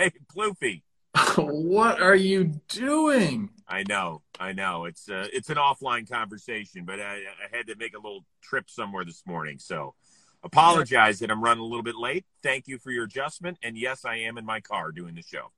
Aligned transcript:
Hey, 0.04 0.12
Ploofy. 0.34 0.82
what 1.36 2.00
are 2.00 2.14
you 2.14 2.44
doing? 2.68 3.50
I 3.68 3.82
know, 3.86 4.22
I 4.38 4.52
know. 4.52 4.86
It's 4.86 5.10
uh, 5.10 5.26
it's 5.30 5.50
an 5.50 5.56
offline 5.56 6.10
conversation, 6.10 6.86
but 6.86 7.00
I, 7.00 7.16
I 7.16 7.54
had 7.54 7.66
to 7.66 7.76
make 7.76 7.94
a 7.94 7.98
little 7.98 8.24
trip 8.40 8.70
somewhere 8.70 9.04
this 9.04 9.22
morning, 9.26 9.58
so 9.58 9.94
apologize 10.42 11.18
that 11.18 11.30
I'm 11.30 11.44
running 11.44 11.62
a 11.62 11.66
little 11.66 11.82
bit 11.82 11.96
late. 11.96 12.24
Thank 12.42 12.66
you 12.66 12.78
for 12.78 12.90
your 12.90 13.04
adjustment, 13.04 13.58
and 13.62 13.76
yes, 13.76 14.06
I 14.06 14.16
am 14.20 14.38
in 14.38 14.46
my 14.46 14.60
car 14.60 14.90
doing 14.90 15.14
the 15.14 15.22
show. 15.22 15.50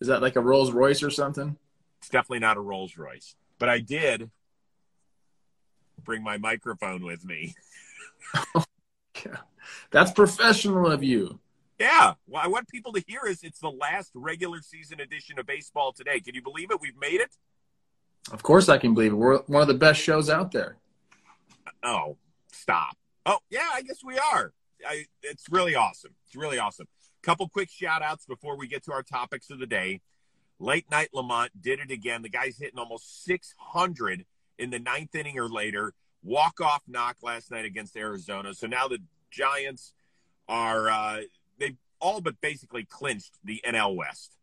Is 0.00 0.08
that 0.08 0.22
like 0.22 0.36
a 0.36 0.40
Rolls 0.40 0.72
Royce 0.72 1.02
or 1.02 1.10
something? 1.10 1.58
It's 1.98 2.08
definitely 2.08 2.38
not 2.38 2.56
a 2.56 2.60
Rolls 2.60 2.96
Royce, 2.96 3.34
but 3.58 3.68
I 3.68 3.80
did 3.80 4.30
bring 6.02 6.22
my 6.22 6.38
microphone 6.38 7.04
with 7.04 7.22
me. 7.22 7.54
That's 9.90 10.10
professional 10.12 10.90
of 10.90 11.02
you. 11.04 11.38
Yeah. 11.82 12.12
Well, 12.28 12.40
I 12.40 12.46
want 12.46 12.68
people 12.68 12.92
to 12.92 13.02
hear 13.08 13.22
is 13.26 13.42
it's 13.42 13.58
the 13.58 13.68
last 13.68 14.12
regular 14.14 14.60
season 14.60 15.00
edition 15.00 15.40
of 15.40 15.46
baseball 15.46 15.92
today. 15.92 16.20
Can 16.20 16.32
you 16.32 16.40
believe 16.40 16.70
it? 16.70 16.80
We've 16.80 16.96
made 16.96 17.20
it. 17.20 17.30
Of 18.30 18.44
course, 18.44 18.68
I 18.68 18.78
can 18.78 18.94
believe 18.94 19.10
it. 19.10 19.16
We're 19.16 19.38
one 19.48 19.62
of 19.62 19.68
the 19.68 19.74
best 19.74 20.00
shows 20.00 20.30
out 20.30 20.52
there. 20.52 20.76
Oh, 21.82 22.18
stop. 22.52 22.96
Oh, 23.26 23.38
yeah, 23.50 23.68
I 23.74 23.82
guess 23.82 23.98
we 24.04 24.16
are. 24.16 24.52
I, 24.86 25.06
it's 25.24 25.50
really 25.50 25.74
awesome. 25.74 26.12
It's 26.24 26.36
really 26.36 26.60
awesome. 26.60 26.86
Couple 27.24 27.48
quick 27.48 27.68
shout 27.68 28.00
outs 28.00 28.26
before 28.26 28.56
we 28.56 28.68
get 28.68 28.84
to 28.84 28.92
our 28.92 29.02
topics 29.02 29.50
of 29.50 29.58
the 29.58 29.66
day. 29.66 30.02
Late 30.60 30.88
night 30.88 31.08
LaMonte 31.12 31.50
did 31.60 31.80
it 31.80 31.90
again. 31.90 32.22
The 32.22 32.28
guy's 32.28 32.58
hitting 32.58 32.78
almost 32.78 33.24
600 33.24 34.24
in 34.56 34.70
the 34.70 34.78
ninth 34.78 35.16
inning 35.16 35.36
or 35.36 35.48
later. 35.48 35.94
Walk 36.22 36.60
off 36.60 36.84
knock 36.86 37.16
last 37.22 37.50
night 37.50 37.64
against 37.64 37.96
Arizona. 37.96 38.54
So 38.54 38.68
now 38.68 38.86
the 38.86 38.98
Giants 39.32 39.94
are 40.48 40.88
uh, 40.88 41.22
they've 41.58 41.76
all 42.00 42.20
but 42.20 42.40
basically 42.40 42.84
clinched 42.84 43.38
the 43.44 43.60
NL 43.66 43.94
West, 43.94 44.36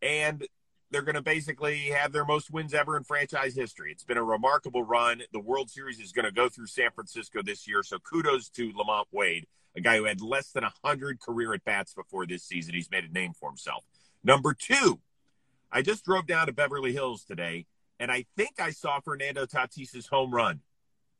and 0.00 0.46
they're 0.90 1.02
going 1.02 1.14
to 1.14 1.22
basically 1.22 1.86
have 1.86 2.12
their 2.12 2.24
most 2.24 2.50
wins 2.50 2.74
ever 2.74 2.96
in 2.96 3.04
franchise 3.04 3.54
history. 3.56 3.90
It's 3.90 4.04
been 4.04 4.18
a 4.18 4.22
remarkable 4.22 4.82
run. 4.82 5.22
The 5.32 5.40
World 5.40 5.70
Series 5.70 5.98
is 5.98 6.12
going 6.12 6.26
to 6.26 6.32
go 6.32 6.48
through 6.50 6.66
San 6.66 6.90
Francisco 6.94 7.42
this 7.42 7.66
year, 7.66 7.82
so 7.82 7.98
kudos 7.98 8.50
to 8.50 8.72
LaMonte 8.72 9.06
Wade, 9.10 9.46
a 9.74 9.80
guy 9.80 9.96
who 9.96 10.04
had 10.04 10.20
less 10.20 10.52
than 10.52 10.64
100 10.64 11.18
career 11.18 11.54
at 11.54 11.64
bats 11.64 11.94
before 11.94 12.26
this 12.26 12.44
season. 12.44 12.74
He's 12.74 12.90
made 12.90 13.04
a 13.04 13.12
name 13.12 13.32
for 13.32 13.48
himself. 13.48 13.84
Number 14.22 14.52
two, 14.52 15.00
I 15.72 15.80
just 15.80 16.04
drove 16.04 16.26
down 16.26 16.46
to 16.46 16.52
Beverly 16.52 16.92
Hills 16.92 17.24
today, 17.24 17.64
and 17.98 18.12
I 18.12 18.26
think 18.36 18.60
I 18.60 18.70
saw 18.70 19.00
Fernando 19.00 19.46
Tatis's 19.46 20.08
home 20.08 20.30
run. 20.30 20.60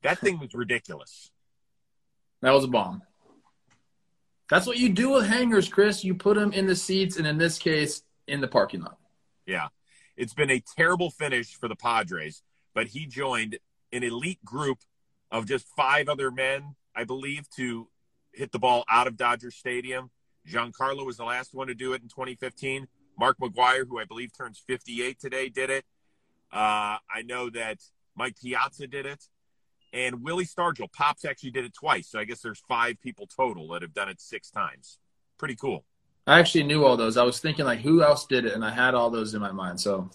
That 0.02 0.18
thing 0.18 0.39
was 0.39 0.52
ridiculous. 0.52 1.30
That 2.42 2.52
was 2.52 2.64
a 2.64 2.68
bomb. 2.68 3.02
That's 4.53 4.67
what 4.67 4.77
you 4.77 4.91
do 4.91 5.08
with 5.08 5.27
hangers, 5.27 5.67
Chris. 5.67 6.05
You 6.05 6.14
put 6.14 6.36
them 6.36 6.53
in 6.53 6.67
the 6.67 6.77
seats, 6.77 7.17
and 7.17 7.27
in 7.27 7.39
this 7.39 7.58
case, 7.58 8.03
in 8.28 8.42
the 8.42 8.48
parking 8.48 8.83
lot. 8.83 8.98
Yeah. 9.47 9.69
It's 10.14 10.34
been 10.34 10.50
a 10.50 10.62
terrible 10.77 11.11
finish 11.11 11.55
for 11.55 11.69
the 11.69 11.75
Padres, 11.75 12.42
but 12.75 12.89
he 12.89 13.06
joined 13.06 13.58
an 13.95 14.03
elite 14.03 14.45
group 14.45 14.77
of 15.30 15.47
just 15.47 15.67
five 15.75 16.06
other 16.11 16.30
men, 16.30 16.75
I 16.95 17.05
believe, 17.05 17.48
to 17.56 17.89
hit 18.34 18.53
the 18.53 18.58
ball 18.58 18.84
out 18.91 19.06
of 19.06 19.17
Dodger 19.17 19.50
Stadium. 19.50 20.11
Giancarlo 20.47 21.06
was 21.06 21.17
the 21.17 21.25
last 21.25 21.55
one 21.55 21.69
to 21.69 21.75
do 21.75 21.95
it 21.95 22.03
in 22.03 22.08
2015. 22.08 22.89
Mark 23.19 23.39
McGwire, 23.39 23.89
who 23.89 23.98
I 23.98 24.05
believe 24.05 24.36
turns 24.36 24.62
58 24.67 25.19
today, 25.19 25.48
did 25.48 25.70
it. 25.70 25.86
Uh, 26.53 27.00
I 27.11 27.23
know 27.25 27.48
that 27.48 27.78
Mike 28.14 28.36
Piazza 28.39 28.86
did 28.86 29.06
it. 29.06 29.25
And 29.92 30.22
Willie 30.22 30.46
Stargell, 30.46 30.90
Pops 30.92 31.24
actually 31.24 31.50
did 31.50 31.64
it 31.64 31.74
twice. 31.74 32.08
So 32.08 32.18
I 32.18 32.24
guess 32.24 32.40
there's 32.40 32.62
five 32.66 33.00
people 33.00 33.26
total 33.26 33.68
that 33.68 33.82
have 33.82 33.92
done 33.92 34.08
it 34.08 34.20
six 34.20 34.50
times. 34.50 34.98
Pretty 35.38 35.54
cool. 35.54 35.84
I 36.26 36.38
actually 36.38 36.64
knew 36.64 36.84
all 36.84 36.96
those. 36.96 37.16
I 37.16 37.24
was 37.24 37.40
thinking 37.40 37.64
like 37.64 37.80
who 37.80 38.02
else 38.02 38.26
did 38.26 38.44
it, 38.44 38.54
and 38.54 38.64
I 38.64 38.70
had 38.70 38.94
all 38.94 39.10
those 39.10 39.34
in 39.34 39.40
my 39.40 39.52
mind. 39.52 39.80
So 39.80 40.08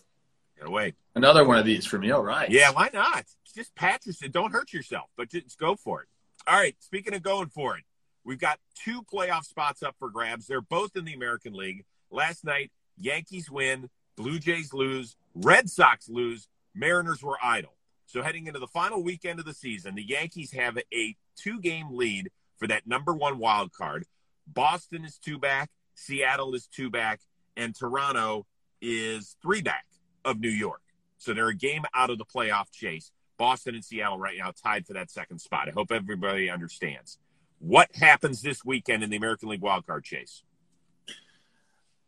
get 0.57 0.67
away. 0.67 0.93
Another 1.15 1.45
one 1.45 1.57
of 1.57 1.65
these 1.65 1.85
for 1.85 1.99
me. 1.99 2.11
All 2.11 2.23
right. 2.23 2.49
Yeah, 2.49 2.71
why 2.71 2.89
not? 2.93 3.25
Just 3.53 3.75
pat 3.75 4.05
yourself. 4.05 4.31
Don't 4.31 4.51
hurt 4.51 4.71
yourself, 4.73 5.09
but 5.17 5.29
just 5.29 5.59
go 5.59 5.75
for 5.75 6.01
it. 6.01 6.07
All 6.47 6.57
right. 6.57 6.75
Speaking 6.79 7.13
of 7.13 7.23
going 7.23 7.49
for 7.49 7.77
it, 7.77 7.83
we've 8.23 8.39
got 8.39 8.59
two 8.75 9.01
playoff 9.03 9.43
spots 9.43 9.83
up 9.83 9.95
for 9.99 10.09
grabs. 10.09 10.47
They're 10.47 10.61
both 10.61 10.95
in 10.95 11.05
the 11.05 11.13
American 11.13 11.53
League. 11.53 11.83
Last 12.09 12.45
night, 12.45 12.71
Yankees 12.97 13.51
win, 13.51 13.89
Blue 14.15 14.39
Jays 14.39 14.73
lose, 14.73 15.17
Red 15.35 15.69
Sox 15.69 16.07
lose, 16.07 16.47
Mariners 16.73 17.21
were 17.21 17.37
idle. 17.43 17.76
So 18.07 18.23
heading 18.23 18.47
into 18.47 18.59
the 18.59 18.67
final 18.67 19.03
weekend 19.03 19.39
of 19.39 19.45
the 19.45 19.53
season, 19.53 19.95
the 19.95 20.03
Yankees 20.03 20.53
have 20.53 20.77
a 20.93 21.15
two-game 21.35 21.89
lead 21.91 22.31
for 22.57 22.65
that 22.67 22.87
number 22.87 23.13
one 23.13 23.37
wild 23.37 23.73
card. 23.73 24.05
Boston 24.47 25.03
is 25.03 25.17
two 25.17 25.37
back, 25.37 25.69
Seattle 25.93 26.55
is 26.55 26.67
two 26.67 26.89
back, 26.89 27.19
and 27.57 27.75
Toronto 27.75 28.45
is 28.81 29.35
three 29.41 29.61
back 29.61 29.85
of 30.23 30.39
New 30.39 30.49
York. 30.49 30.81
So 31.17 31.33
they're 31.33 31.49
a 31.49 31.53
game 31.53 31.83
out 31.93 32.09
of 32.09 32.17
the 32.17 32.25
playoff 32.25 32.71
chase. 32.71 33.11
Boston 33.37 33.75
and 33.75 33.83
Seattle 33.83 34.17
right 34.17 34.37
now 34.37 34.51
tied 34.51 34.87
for 34.87 34.93
that 34.93 35.11
second 35.11 35.39
spot. 35.39 35.67
I 35.67 35.71
hope 35.71 35.91
everybody 35.91 36.49
understands. 36.49 37.17
What 37.59 37.89
happens 37.93 38.41
this 38.41 38.63
weekend 38.63 39.03
in 39.03 39.09
the 39.09 39.17
American 39.17 39.49
League 39.49 39.61
wildcard 39.61 40.05
chase? 40.05 40.43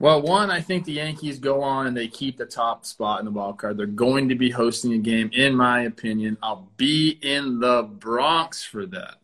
Well, 0.01 0.21
one, 0.21 0.49
I 0.49 0.61
think 0.61 0.85
the 0.85 0.93
Yankees 0.93 1.39
go 1.39 1.61
on 1.61 1.85
and 1.85 1.95
they 1.95 2.07
keep 2.07 2.37
the 2.37 2.45
top 2.45 2.85
spot 2.85 3.19
in 3.19 3.25
the 3.25 3.31
wild 3.31 3.57
card. 3.57 3.75
They're 3.75 3.85
going 3.85 4.29
to 4.29 4.35
be 4.35 4.49
hosting 4.49 4.93
a 4.93 4.97
game, 4.97 5.29
in 5.33 5.53
my 5.53 5.81
opinion. 5.81 6.37
I'll 6.41 6.69
be 6.77 7.19
in 7.21 7.59
the 7.59 7.83
Bronx 7.83 8.63
for 8.63 8.85
that. 8.85 9.15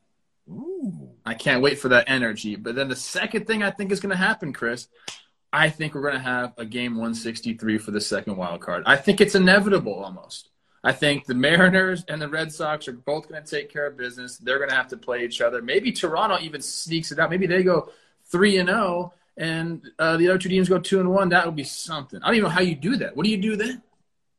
Ooh. 0.50 1.10
I 1.26 1.34
can't 1.34 1.62
wait 1.62 1.80
for 1.80 1.90
that 1.90 2.10
energy. 2.10 2.58
But 2.58 2.76
then 2.76 2.90
the 2.90 2.96
second 2.96 3.48
thing 3.48 3.64
I 3.64 3.72
think 3.72 3.92
is 3.94 4.02
going 4.02 4.12
to 4.12 4.18
happen, 4.18 4.52
Chris, 4.52 4.90
I 5.54 5.70
think 5.70 5.96
we're 5.96 6.02
going 6.02 6.16
to 6.16 6.20
have 6.20 6.54
a 6.58 6.66
game 6.66 6.96
163 6.96 7.78
for 7.78 7.92
the 7.92 8.02
second 8.02 8.36
wild 8.36 8.60
card. 8.60 8.84
I 8.86 8.98
think 8.98 9.22
it's 9.22 9.36
inevitable 9.36 10.04
almost. 10.04 10.50
I 10.84 10.92
think 10.92 11.26
the 11.26 11.34
Mariners 11.34 12.04
and 12.10 12.22
the 12.22 12.28
Red 12.28 12.52
Sox 12.52 12.90
are 12.90 12.94
both 12.94 13.30
going 13.30 13.42
to 13.42 13.50
take 13.50 13.72
care 13.72 13.88
of 13.88 13.98
business. 13.98 14.38
They're 14.38 14.60
going 14.60 14.70
to 14.70 14.76
have 14.76 14.90
to 14.90 14.98
play 14.98 15.24
each 15.24 15.40
other. 15.40 15.62
Maybe 15.62 15.94
Toronto 15.94 16.38
even 16.42 16.62
sneaks 16.62 17.14
it 17.14 17.18
out. 17.18 17.30
Maybe 17.30 17.48
they 17.48 17.64
go 17.64 17.90
3 18.26 18.58
and 18.58 18.70
0 18.70 19.14
and 19.38 19.82
uh, 20.00 20.18
the 20.18 20.30
other 20.30 20.38
two 20.38 20.50
teams 20.50 20.70
go 20.70 20.80
2 20.80 21.00
and 21.00 21.12
1. 21.12 21.30
That 21.30 21.46
would 21.46 21.56
be 21.56 21.64
something. 21.64 22.22
I 22.22 22.28
don't 22.28 22.36
even 22.36 22.44
know 22.44 22.50
how 22.50 22.62
you 22.62 22.76
do 22.76 22.96
that. 22.98 23.16
What 23.16 23.26
do 23.26 23.30
you 23.30 23.38
do 23.38 23.56
then? 23.56 23.82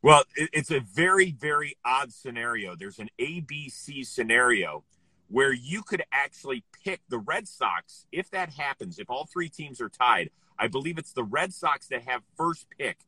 Well, 0.02 0.24
it's 0.36 0.70
a 0.70 0.80
very, 0.80 1.32
very 1.32 1.76
odd 1.84 2.12
scenario. 2.12 2.76
There's 2.76 2.98
an 2.98 3.08
ABC 3.18 4.06
scenario 4.06 4.84
where 5.28 5.52
you 5.52 5.82
could 5.82 6.02
actually 6.12 6.64
pick 6.84 7.00
the 7.08 7.18
Red 7.18 7.48
Sox 7.48 8.06
if 8.12 8.30
that 8.30 8.50
happens. 8.50 8.98
If 8.98 9.10
all 9.10 9.26
three 9.26 9.48
teams 9.48 9.80
are 9.80 9.88
tied, 9.88 10.30
I 10.58 10.68
believe 10.68 10.98
it's 10.98 11.12
the 11.12 11.24
Red 11.24 11.52
Sox 11.52 11.88
that 11.88 12.02
have 12.02 12.22
first 12.36 12.66
pick. 12.78 12.98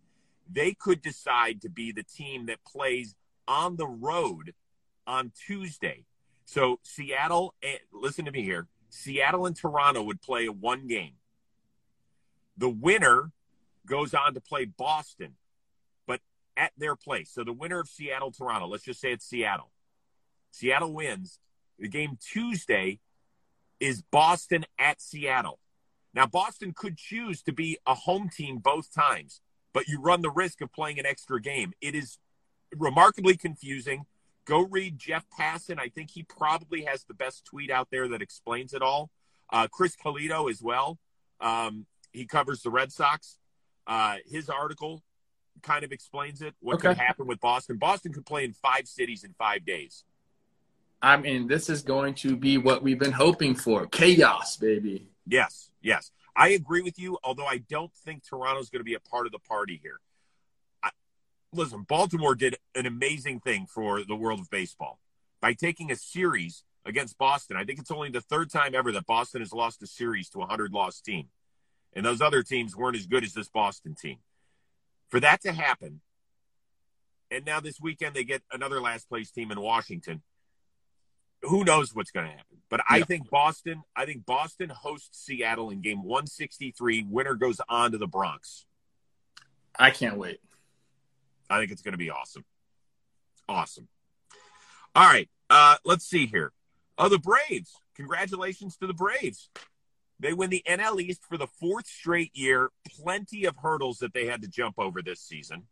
They 0.50 0.74
could 0.74 1.02
decide 1.02 1.62
to 1.62 1.68
be 1.68 1.92
the 1.92 2.02
team 2.02 2.46
that 2.46 2.64
plays 2.64 3.14
on 3.46 3.76
the 3.76 3.86
road 3.86 4.54
on 5.06 5.32
Tuesday. 5.46 6.04
So 6.46 6.80
Seattle, 6.82 7.54
eh, 7.62 7.76
listen 7.92 8.24
to 8.24 8.30
me 8.30 8.42
here. 8.42 8.66
Seattle 8.90 9.46
and 9.46 9.54
Toronto 9.54 10.02
would 10.02 10.20
play 10.20 10.46
a 10.46 10.52
one 10.52 10.86
game. 10.86 11.12
The 12.58 12.68
winner 12.68 13.30
goes 13.86 14.12
on 14.12 14.34
to 14.34 14.40
play 14.40 14.66
Boston, 14.66 15.36
but 16.06 16.20
at 16.56 16.72
their 16.76 16.96
place. 16.96 17.30
So 17.32 17.44
the 17.44 17.52
winner 17.52 17.80
of 17.80 17.88
Seattle 17.88 18.32
Toronto, 18.32 18.66
let's 18.66 18.84
just 18.84 19.00
say 19.00 19.12
it's 19.12 19.24
Seattle. 19.24 19.70
Seattle 20.50 20.92
wins. 20.92 21.38
The 21.78 21.88
game 21.88 22.18
Tuesday 22.20 22.98
is 23.78 24.02
Boston 24.02 24.66
at 24.78 25.00
Seattle. 25.00 25.60
Now, 26.12 26.26
Boston 26.26 26.72
could 26.76 26.96
choose 26.96 27.42
to 27.42 27.52
be 27.52 27.78
a 27.86 27.94
home 27.94 28.28
team 28.28 28.58
both 28.58 28.92
times, 28.92 29.40
but 29.72 29.86
you 29.86 30.00
run 30.00 30.22
the 30.22 30.30
risk 30.30 30.60
of 30.60 30.72
playing 30.72 30.98
an 30.98 31.06
extra 31.06 31.40
game. 31.40 31.72
It 31.80 31.94
is 31.94 32.18
remarkably 32.76 33.36
confusing. 33.36 34.06
Go 34.44 34.62
read 34.62 34.98
Jeff 34.98 35.26
Passan. 35.38 35.78
I 35.78 35.88
think 35.88 36.10
he 36.10 36.24
probably 36.24 36.82
has 36.82 37.04
the 37.04 37.14
best 37.14 37.44
tweet 37.44 37.70
out 37.70 37.88
there 37.92 38.08
that 38.08 38.22
explains 38.22 38.72
it 38.72 38.82
all. 38.82 39.10
Uh, 39.50 39.68
Chris 39.70 39.94
Cotillo 39.94 40.50
as 40.50 40.60
well. 40.60 40.98
Um, 41.40 41.86
he 42.18 42.26
covers 42.26 42.62
the 42.62 42.70
Red 42.70 42.92
Sox. 42.92 43.38
Uh, 43.86 44.16
his 44.26 44.50
article 44.50 45.02
kind 45.62 45.84
of 45.84 45.92
explains 45.92 46.42
it. 46.42 46.54
What 46.60 46.74
okay. 46.74 46.88
could 46.88 46.98
happen 46.98 47.26
with 47.26 47.40
Boston? 47.40 47.76
Boston 47.76 48.12
could 48.12 48.26
play 48.26 48.44
in 48.44 48.52
five 48.52 48.86
cities 48.86 49.24
in 49.24 49.34
five 49.38 49.64
days. 49.64 50.04
I 51.00 51.16
mean, 51.16 51.46
this 51.46 51.70
is 51.70 51.82
going 51.82 52.14
to 52.14 52.36
be 52.36 52.58
what 52.58 52.82
we've 52.82 52.98
been 52.98 53.12
hoping 53.12 53.54
for 53.54 53.86
chaos, 53.86 54.56
baby. 54.56 55.06
Yes, 55.26 55.70
yes. 55.80 56.10
I 56.34 56.48
agree 56.50 56.82
with 56.82 56.98
you, 56.98 57.18
although 57.22 57.46
I 57.46 57.58
don't 57.58 57.92
think 57.94 58.24
Toronto's 58.24 58.68
going 58.68 58.80
to 58.80 58.84
be 58.84 58.94
a 58.94 59.00
part 59.00 59.26
of 59.26 59.32
the 59.32 59.38
party 59.38 59.78
here. 59.80 60.00
I, 60.82 60.90
listen, 61.52 61.82
Baltimore 61.82 62.34
did 62.34 62.56
an 62.74 62.86
amazing 62.86 63.40
thing 63.40 63.66
for 63.66 64.02
the 64.02 64.16
world 64.16 64.40
of 64.40 64.50
baseball 64.50 64.98
by 65.40 65.52
taking 65.52 65.92
a 65.92 65.96
series 65.96 66.64
against 66.84 67.16
Boston. 67.16 67.56
I 67.56 67.64
think 67.64 67.78
it's 67.78 67.90
only 67.90 68.10
the 68.10 68.20
third 68.20 68.50
time 68.50 68.74
ever 68.74 68.90
that 68.92 69.06
Boston 69.06 69.40
has 69.40 69.52
lost 69.52 69.82
a 69.82 69.86
series 69.86 70.28
to 70.30 70.38
a 70.38 70.40
100 70.40 70.72
loss 70.72 71.00
team. 71.00 71.28
And 71.94 72.04
those 72.04 72.20
other 72.20 72.42
teams 72.42 72.76
weren't 72.76 72.96
as 72.96 73.06
good 73.06 73.24
as 73.24 73.32
this 73.32 73.48
Boston 73.48 73.94
team. 74.00 74.18
For 75.08 75.20
that 75.20 75.40
to 75.42 75.52
happen, 75.52 76.00
and 77.30 77.44
now 77.44 77.60
this 77.60 77.80
weekend 77.80 78.14
they 78.14 78.24
get 78.24 78.42
another 78.52 78.80
last 78.80 79.08
place 79.08 79.30
team 79.30 79.50
in 79.50 79.60
Washington 79.60 80.22
who 81.42 81.62
knows 81.64 81.94
what's 81.94 82.10
going 82.10 82.26
to 82.26 82.32
happen. 82.32 82.58
But 82.68 82.80
I 82.88 82.98
Yeah. 82.98 83.04
think 83.04 83.30
Boston. 83.30 83.82
I 83.96 84.04
think 84.06 84.26
Boston 84.26 84.70
hosts 84.70 85.24
Seattle 85.24 85.70
in 85.70 85.80
Game 85.80 86.02
163. 86.02 87.04
Winner 87.04 87.34
goes 87.34 87.60
on 87.68 87.92
to 87.92 87.98
the 87.98 88.08
Bronx. 88.08 88.66
I 89.78 89.90
can't 89.90 90.16
wait. 90.18 90.40
I 91.48 91.58
think 91.60 91.70
it's 91.70 91.80
going 91.82 91.92
to 91.92 91.98
be 91.98 92.10
awesome. 92.10 92.44
Awesome. 93.48 93.88
All 94.94 95.06
right. 95.06 95.30
Uh, 95.48 95.76
let's 95.84 96.04
see 96.04 96.26
here. 96.26 96.52
Oh, 96.98 97.08
the 97.08 97.18
Braves. 97.18 97.80
Congratulations 97.94 98.76
to 98.78 98.86
the 98.86 98.92
Braves. 98.94 99.48
They 100.20 100.32
win 100.32 100.50
the 100.50 100.64
NL 100.68 101.00
East 101.00 101.22
for 101.28 101.36
the 101.36 101.46
fourth 101.46 101.86
straight 101.86 102.36
year. 102.36 102.70
Plenty 103.00 103.44
of 103.44 103.56
hurdles 103.56 103.98
that 103.98 104.12
they 104.12 104.26
had 104.26 104.42
to 104.42 104.48
jump 104.48 104.74
over 104.78 105.00
this 105.00 105.20
season. 105.20 105.64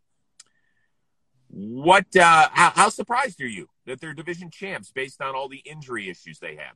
What? 1.49 2.05
Uh, 2.15 2.49
how, 2.51 2.71
how 2.71 2.89
surprised 2.89 3.41
are 3.41 3.47
you 3.47 3.67
that 3.85 3.99
they're 3.99 4.13
division 4.13 4.49
champs 4.49 4.91
based 4.91 5.21
on 5.21 5.35
all 5.35 5.49
the 5.49 5.61
injury 5.65 6.09
issues 6.09 6.39
they 6.39 6.55
have? 6.55 6.75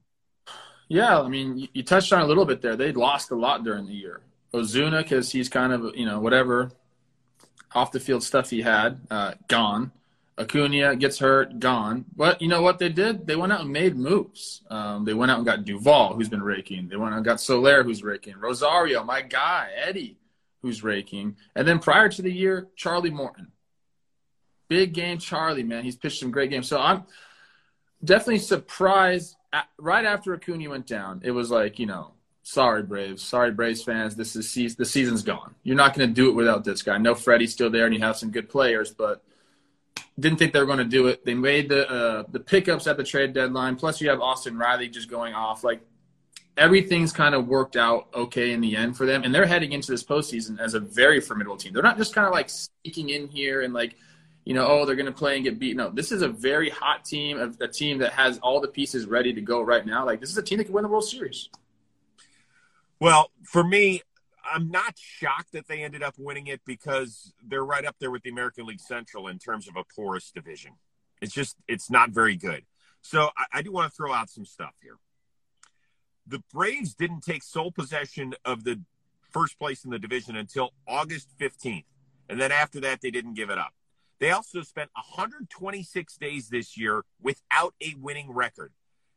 Yeah, 0.88 1.22
I 1.22 1.30
mean, 1.30 1.70
you, 1.74 1.84
touched 1.84 2.12
on 2.12 2.22
a 2.22 2.26
little 2.26 2.46
bit 2.46 2.62
there. 2.62 2.76
They 2.76 2.92
lost 2.92 3.32
a 3.32 3.36
lot 3.36 3.64
during 3.64 3.86
the 3.86 3.94
year. 3.94 4.22
Ozuna, 4.54 5.04
because 5.04 5.32
he's 5.32 5.48
kind 5.48 5.72
of, 5.72 5.96
you 5.96 6.06
know, 6.06 6.20
whatever 6.20 6.72
off 7.74 7.92
the 7.94 8.00
field 8.00 8.24
stuff 8.24 8.50
he 8.50 8.62
had, 8.62 9.00
uh, 9.10 9.34
gone. 9.48 9.92
Acuna 10.42 10.96
gets 10.96 11.20
hurt, 11.20 11.60
gone. 11.60 12.06
But 12.16 12.42
you 12.42 12.48
know 12.48 12.62
what 12.62 12.80
they 12.80 12.90
did? 12.90 13.28
They 13.28 13.36
went 13.36 13.54
out 13.54 13.62
and 13.62 13.72
made 13.72 13.96
moves. 13.96 14.62
Um, 14.70 15.06
they 15.06 15.14
went 15.14 15.32
out 15.32 15.38
and 15.38 15.46
got 15.46 15.66
Duvall, 15.66 16.14
who's 16.16 16.30
been 16.30 16.44
raking. 16.44 16.90
They 16.90 16.96
went 16.96 17.14
out 17.14 17.18
and 17.18 17.26
got 17.26 17.40
Soler, 17.40 17.84
who's 17.84 18.04
raking. 18.04 18.38
Rosario, 18.38 19.04
my 19.04 19.22
guy, 19.22 19.70
Eddie, 19.76 20.18
who's 20.62 20.84
raking. 20.84 21.38
And 21.56 21.68
then 21.68 21.80
prior 21.80 22.10
to 22.10 22.22
the 22.22 22.32
year, 22.32 22.68
Charlie 22.76 23.12
Morton. 23.12 23.52
Big 24.68 24.94
game 24.94 25.18
Charlie, 25.18 25.64
man. 25.64 25.84
He's 25.84 25.98
pitched 25.98 26.20
some 26.20 26.32
great 26.32 26.50
games. 26.50 26.68
So 26.68 26.80
I'm 26.80 27.04
definitely 28.04 28.40
surprised. 28.40 29.36
At, 29.54 29.68
right 29.78 30.06
after 30.06 30.34
Acuna 30.34 30.70
went 30.70 30.88
down, 30.88 31.22
it 31.24 31.32
was 31.32 31.52
like, 31.52 31.78
you 31.78 31.86
know, 31.86 32.14
sorry, 32.42 32.84
Braves. 32.84 33.22
Sorry, 33.22 33.52
Braves 33.52 33.84
fans. 33.84 34.16
This 34.16 34.36
is 34.36 34.76
the 34.76 34.86
season's 34.86 35.24
gone. 35.24 35.56
You're 35.64 35.76
not 35.76 35.94
going 35.94 36.08
to 36.08 36.14
do 36.14 36.30
it 36.30 36.36
without 36.36 36.64
this 36.64 36.82
guy. 36.82 36.96
I 36.96 37.00
know 37.00 37.16
Freddie's 37.16 37.52
still 37.52 37.70
there 37.70 37.86
and 37.86 37.94
you 37.94 38.00
have 38.00 38.16
some 38.16 38.32
good 38.32 38.50
players, 38.50 38.92
but 38.92 39.22
didn't 40.20 40.40
think 40.40 40.54
they 40.54 40.60
were 40.60 40.66
going 40.66 40.78
to 40.78 40.84
do 40.84 41.08
it. 41.08 41.26
They 41.26 41.34
made 41.34 41.70
the 41.70 41.90
uh, 41.90 42.24
the 42.32 42.40
pickups 42.40 42.88
at 42.88 42.98
the 42.98 43.04
trade 43.04 43.34
deadline. 43.34 43.76
Plus, 43.76 44.02
you 44.02 44.10
have 44.10 44.22
Austin 44.22 44.58
Riley 44.58 44.90
just 44.90 45.10
going 45.10 45.34
off. 45.34 45.64
Like 45.64 45.82
everything's 46.58 47.12
kind 47.12 47.34
of 47.34 47.48
worked 47.48 47.76
out 47.76 48.08
okay 48.14 48.52
in 48.52 48.62
the 48.62 48.76
end 48.76 48.98
for 48.98 49.06
them, 49.06 49.24
and 49.24 49.34
they're 49.34 49.46
heading 49.46 49.72
into 49.72 49.92
this 49.92 50.04
postseason 50.04 50.60
as 50.60 50.74
a 50.74 50.80
very 50.80 51.22
formidable 51.22 51.58
team. 51.58 51.74
They're 51.74 51.84
not 51.84 51.98
just 51.98 52.14
kind 52.14 52.28
of 52.28 52.34
like 52.34 52.50
sneaking 52.50 53.10
in 53.10 53.28
here 53.28 53.62
and 53.62 53.74
like 53.74 53.96
you 54.46 54.56
know, 54.56 54.66
oh, 54.68 54.86
they're 54.86 54.96
going 54.96 55.06
to 55.06 55.12
play 55.12 55.36
and 55.36 55.44
get 55.44 55.60
beat. 55.60 55.78
No, 55.78 55.90
this 55.90 56.12
is 56.12 56.24
a 56.24 56.28
very 56.28 56.70
hot 56.70 57.06
team, 57.06 57.40
a, 57.40 57.64
a 57.64 57.68
team 57.68 58.00
that 58.00 58.14
has 58.14 58.40
all 58.40 58.60
the 58.60 58.68
pieces 58.68 59.06
ready 59.06 59.34
to 59.34 59.42
go 59.42 59.62
right 59.62 59.86
now. 59.86 60.06
Like 60.06 60.20
this 60.20 60.30
is 60.30 60.38
a 60.38 60.42
team 60.42 60.58
that 60.58 60.66
can 60.66 60.74
win 60.74 60.84
the 60.84 60.90
World 60.90 61.08
Series. 61.08 61.50
Well, 63.00 63.32
for 63.44 63.64
me, 63.64 64.02
I'm 64.44 64.70
not 64.70 64.98
shocked 64.98 65.52
that 65.54 65.68
they 65.68 65.84
ended 65.84 66.04
up 66.04 66.16
winning 66.18 66.48
it 66.48 66.62
because 66.66 67.34
they're 67.46 67.66
right 67.66 67.86
up 67.86 67.96
there 68.00 68.12
with 68.12 68.24
the 68.24 68.30
American 68.30 68.66
League 68.66 68.80
Central 68.80 69.28
in 69.28 69.40
terms 69.40 69.68
of 69.68 69.76
a 69.76 69.84
porous 69.96 70.32
division. 70.32 70.74
It's 71.22 71.34
just, 71.34 71.58
it's 71.68 71.90
not 71.90 72.12
very 72.12 72.36
good. 72.36 72.66
So 73.02 73.30
I, 73.38 73.60
I 73.60 73.62
do 73.62 73.72
want 73.72 73.92
to 73.92 73.96
throw 73.96 74.14
out 74.14 74.30
some 74.30 74.46
stuff 74.46 74.74
here. 74.82 74.98
The 76.28 76.44
Braves 76.54 76.94
didn't 76.94 77.22
take 77.22 77.44
sole 77.44 77.72
possession 77.72 78.34
of 78.46 78.64
the 78.64 78.82
first 79.32 79.58
place 79.58 79.84
in 79.84 79.92
the 79.92 80.00
division 80.00 80.36
until 80.36 80.74
August 80.88 81.30
15th. 81.40 81.86
And 82.30 82.40
then 82.40 82.52
after 82.52 82.80
that, 82.82 83.02
they 83.02 83.12
didn't 83.12 83.34
give 83.34 83.50
it 83.50 83.58
up. 83.58 83.74
They 84.20 84.32
also 84.32 84.62
spent 84.62 84.92
126 84.94 86.18
days 86.18 86.50
this 86.50 86.78
year 86.78 87.04
without 87.22 87.74
a 87.82 87.96
winning 88.00 88.32
record. 88.32 88.72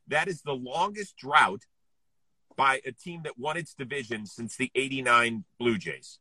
That 0.07 0.27
is 0.27 0.41
the 0.41 0.53
longest 0.53 1.15
drought 1.17 1.61
by 2.55 2.81
a 2.85 2.91
team 2.91 3.21
that 3.23 3.37
won 3.37 3.57
its 3.57 3.73
division 3.73 4.25
since 4.25 4.55
the 4.55 4.71
89 4.75 5.43
Blue 5.59 5.77
Jays. 5.77 6.19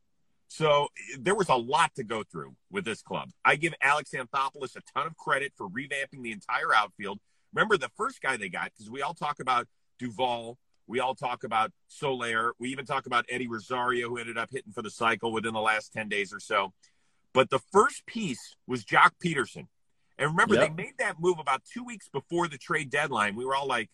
So 0.49 0.89
there 1.19 1.35
was 1.35 1.49
a 1.49 1.57
lot 1.57 1.95
to 1.97 2.05
go 2.05 2.23
through 2.23 2.55
with 2.71 2.85
this 2.85 3.03
club. 3.03 3.31
I 3.45 3.57
give 3.57 3.75
Alex 3.83 4.11
Anthopoulos 4.13 4.77
a 4.77 4.83
ton 4.95 5.07
of 5.07 5.17
credit 5.17 5.53
for 5.57 5.69
revamping 5.69 6.23
the 6.23 6.33
entire 6.33 6.75
outfield. 6.75 7.19
Remember 7.53 7.77
the 7.77 7.91
first 7.97 8.21
guy 8.21 8.37
they 8.37 8.49
got, 8.49 8.67
because 8.73 8.91
we 8.91 9.03
all 9.03 9.15
talk 9.15 9.41
about 9.41 9.67
Duvall, 9.99 10.59
we 10.87 11.01
all 11.01 11.15
talk 11.15 11.45
about 11.45 11.73
Soler, 11.89 12.53
we 12.59 12.69
even 12.71 12.85
talk 12.85 13.07
about 13.07 13.25
Eddie 13.29 13.49
Rosario, 13.49 14.09
who 14.09 14.19
ended 14.19 14.37
up 14.37 14.51
hitting 14.53 14.73
for 14.73 14.83
the 14.83 14.91
cycle 14.91 15.33
within 15.33 15.55
the 15.55 15.61
last 15.61 15.93
10 15.93 16.09
days 16.09 16.33
or 16.33 16.41
so. 16.41 16.73
But 17.33 17.51
the 17.51 17.61
first 17.73 18.07
piece 18.07 18.55
was 18.67 18.85
Joc 18.85 19.11
Pederson. 19.25 19.67
And 20.19 20.31
remember, 20.31 20.55
Yep. 20.55 20.69
they 20.69 20.83
made 20.83 20.99
that 20.99 21.19
move 21.19 21.39
about 21.41 21.63
two 21.65 21.83
weeks 21.83 22.09
before 22.09 22.47
the 22.47 22.59
trade 22.59 22.91
deadline. 22.91 23.35
We 23.35 23.45
were 23.45 23.57
all 23.57 23.67
like, 23.67 23.91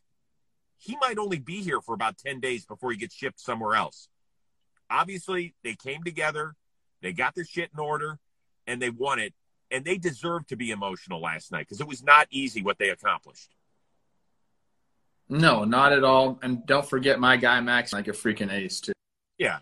he 0.80 0.96
might 1.00 1.18
only 1.18 1.38
be 1.38 1.62
here 1.62 1.80
for 1.80 1.94
about 1.94 2.18
10 2.18 2.40
days 2.40 2.64
before 2.64 2.90
he 2.90 2.96
gets 2.96 3.14
shipped 3.14 3.38
somewhere 3.38 3.74
else. 3.74 4.08
Obviously, 4.90 5.54
they 5.62 5.74
came 5.74 6.02
together, 6.02 6.54
they 7.02 7.12
got 7.12 7.34
their 7.34 7.44
shit 7.44 7.70
in 7.72 7.78
order, 7.78 8.18
and 8.66 8.80
they 8.80 8.90
won 8.90 9.18
it. 9.18 9.34
And 9.70 9.84
they 9.84 9.98
deserve 9.98 10.46
to 10.48 10.56
be 10.56 10.70
emotional 10.70 11.20
last 11.20 11.52
night 11.52 11.60
because 11.60 11.80
it 11.80 11.86
was 11.86 12.02
not 12.02 12.26
easy 12.30 12.62
what 12.62 12.78
they 12.78 12.88
accomplished. 12.88 13.54
No, 15.28 15.64
not 15.64 15.92
at 15.92 16.02
all. 16.02 16.40
And 16.42 16.66
don't 16.66 16.88
forget 16.88 17.20
my 17.20 17.36
guy 17.36 17.60
Max, 17.60 17.92
like 17.92 18.08
a 18.08 18.12
freaking 18.12 18.52
ace 18.52 18.80
too. 18.80 18.92
Yeah. 19.38 19.58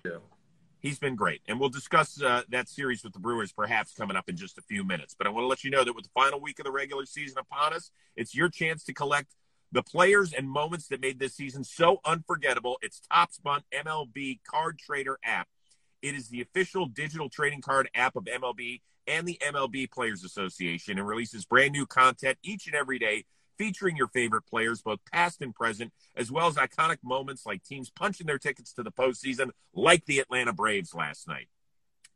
He's 0.80 0.98
been 0.98 1.14
great. 1.14 1.42
And 1.46 1.60
we'll 1.60 1.68
discuss 1.68 2.22
uh, 2.22 2.42
that 2.48 2.68
series 2.68 3.04
with 3.04 3.12
the 3.12 3.18
Brewers 3.18 3.52
perhaps 3.52 3.92
coming 3.92 4.16
up 4.16 4.28
in 4.30 4.36
just 4.36 4.56
a 4.56 4.62
few 4.62 4.82
minutes. 4.82 5.14
But 5.18 5.26
I 5.26 5.30
want 5.30 5.44
to 5.44 5.48
let 5.48 5.62
you 5.62 5.70
know 5.70 5.84
that 5.84 5.94
with 5.94 6.04
the 6.04 6.10
final 6.14 6.40
week 6.40 6.58
of 6.58 6.64
the 6.64 6.70
regular 6.70 7.04
season 7.04 7.36
upon 7.38 7.74
us, 7.74 7.90
it's 8.16 8.34
your 8.34 8.48
chance 8.48 8.84
to 8.84 8.94
collect 8.94 9.34
the 9.72 9.82
players 9.82 10.32
and 10.32 10.48
moments 10.48 10.88
that 10.88 11.00
made 11.00 11.18
this 11.18 11.34
season 11.34 11.64
so 11.64 12.00
unforgettable. 12.04 12.78
It's 12.82 13.00
Topps 13.00 13.38
BUNT 13.38 13.64
MLB 13.72 14.40
Card 14.44 14.78
Trader 14.78 15.18
app. 15.24 15.48
It 16.00 16.14
is 16.14 16.28
the 16.28 16.40
official 16.40 16.86
digital 16.86 17.28
trading 17.28 17.60
card 17.60 17.88
app 17.94 18.16
of 18.16 18.24
MLB 18.24 18.80
and 19.06 19.26
the 19.26 19.38
MLB 19.44 19.90
Players 19.90 20.24
Association 20.24 20.98
and 20.98 21.06
releases 21.06 21.44
brand 21.44 21.72
new 21.72 21.86
content 21.86 22.38
each 22.42 22.66
and 22.66 22.74
every 22.74 22.98
day 22.98 23.24
featuring 23.58 23.96
your 23.96 24.06
favorite 24.06 24.46
players, 24.46 24.80
both 24.80 25.00
past 25.12 25.42
and 25.42 25.54
present, 25.54 25.92
as 26.14 26.30
well 26.30 26.46
as 26.46 26.54
iconic 26.54 26.98
moments 27.02 27.44
like 27.44 27.62
teams 27.64 27.90
punching 27.90 28.26
their 28.26 28.38
tickets 28.38 28.72
to 28.72 28.82
the 28.82 28.92
postseason, 28.92 29.50
like 29.74 30.04
the 30.06 30.20
Atlanta 30.20 30.52
Braves 30.52 30.94
last 30.94 31.26
night. 31.26 31.48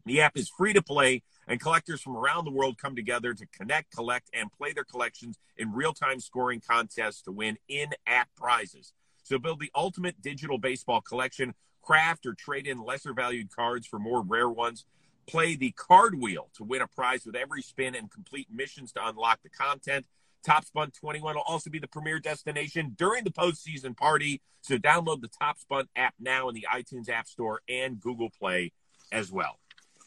The 0.05 0.21
app 0.21 0.37
is 0.37 0.49
free 0.49 0.73
to 0.73 0.83
play, 0.83 1.23
and 1.47 1.61
collectors 1.61 2.01
from 2.01 2.17
around 2.17 2.45
the 2.45 2.51
world 2.51 2.77
come 2.79 2.97
together 2.97 3.35
to 3.35 3.47
connect, 3.47 3.95
collect, 3.95 4.31
and 4.33 4.51
play 4.53 4.73
their 4.73 4.85
collections 4.85 5.39
in 5.57 5.73
real 5.73 5.93
time 5.93 6.19
scoring 6.19 6.61
contests 6.67 7.23
to 7.23 7.33
win 7.33 7.57
in 7.69 7.91
app 8.07 8.29
prizes. 8.37 8.93
So 9.23 9.39
build 9.39 9.61
the 9.61 9.71
ultimate 9.75 10.21
digital 10.21 10.59
baseball 10.59 11.01
collection, 11.01 11.55
craft 11.83 12.27
or 12.27 12.35
trade 12.35 12.67
in 12.67 12.85
lesser 12.85 13.13
valued 13.13 13.55
cards 13.55 13.87
for 13.87 13.99
more 13.99 14.23
rare 14.23 14.49
ones. 14.49 14.85
Play 15.29 15.55
the 15.55 15.71
card 15.73 16.17
wheel 16.17 16.49
to 16.57 16.65
win 16.65 16.83
a 16.83 16.89
prize 16.89 17.25
with 17.25 17.37
every 17.37 17.63
spin 17.63 17.95
and 17.95 18.11
complete 18.11 18.49
missions 18.53 18.93
to 18.93 19.07
unlock 19.07 19.41
the 19.43 19.51
content. 19.51 20.07
Topps 20.45 20.71
BUNT 20.71 20.95
21 20.95 21.37
will 21.37 21.43
also 21.43 21.71
be 21.71 21.79
the 21.79 21.87
premier 21.87 22.19
destination 22.19 22.97
during 22.99 23.23
the 23.23 23.31
postseason 23.31 23.97
party. 23.97 24.41
So 24.63 24.77
download 24.79 25.21
the 25.21 25.29
Topps 25.29 25.65
BUNT 25.69 25.89
app 25.95 26.15
now 26.19 26.49
in 26.49 26.57
the 26.57 26.67
iTunes 26.73 27.09
App 27.09 27.29
Store 27.29 27.61
and 27.69 28.01
Google 28.01 28.31
Play 28.31 28.73
as 29.13 29.31
well. 29.31 29.59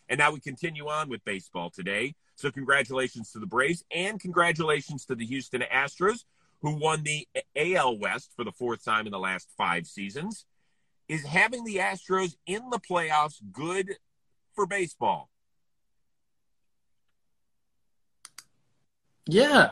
And 0.09 0.19
now 0.19 0.31
we 0.31 0.39
continue 0.39 0.87
on 0.87 1.09
with 1.09 1.23
baseball 1.25 1.69
today. 1.69 2.15
So 2.35 2.51
congratulations 2.51 3.31
to 3.31 3.39
the 3.39 3.45
Braves 3.45 3.83
and 3.91 4.19
congratulations 4.19 5.05
to 5.05 5.15
the 5.15 5.25
Houston 5.25 5.63
Astros, 5.73 6.25
who 6.61 6.75
won 6.75 7.03
the 7.03 7.27
AL 7.55 7.97
West 7.97 8.31
for 8.35 8.43
the 8.43 8.51
fourth 8.51 8.83
time 8.83 9.05
in 9.05 9.11
the 9.11 9.19
last 9.19 9.49
five 9.57 9.87
seasons. 9.87 10.45
Is 11.07 11.23
having 11.25 11.63
the 11.63 11.77
Astros 11.77 12.35
in 12.45 12.69
the 12.71 12.79
playoffs 12.79 13.39
good 13.51 13.95
for 14.53 14.65
baseball? 14.65 15.29
Yeah, 19.27 19.69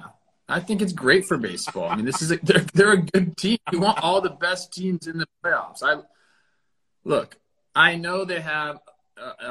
I 0.48 0.60
think 0.60 0.82
it's 0.82 0.94
great 0.94 1.26
for 1.26 1.38
baseball. 1.38 1.90
I 1.90 1.96
mean, 1.96 2.06
this 2.06 2.22
is 2.22 2.32
a, 2.32 2.38
they're, 2.38 2.66
they're 2.74 2.92
a 2.94 3.02
good 3.02 3.38
team. 3.38 3.58
You 3.72 3.80
want 3.80 4.00
all 4.04 4.22
the 4.22 4.30
best 4.30 4.74
teams 4.74 5.08
in 5.08 5.18
the 5.18 5.28
playoffs. 5.44 5.84
I 5.84 6.02
look. 7.04 7.38
I 7.76 7.96
know 7.96 8.26
they 8.26 8.42
have 8.42 8.80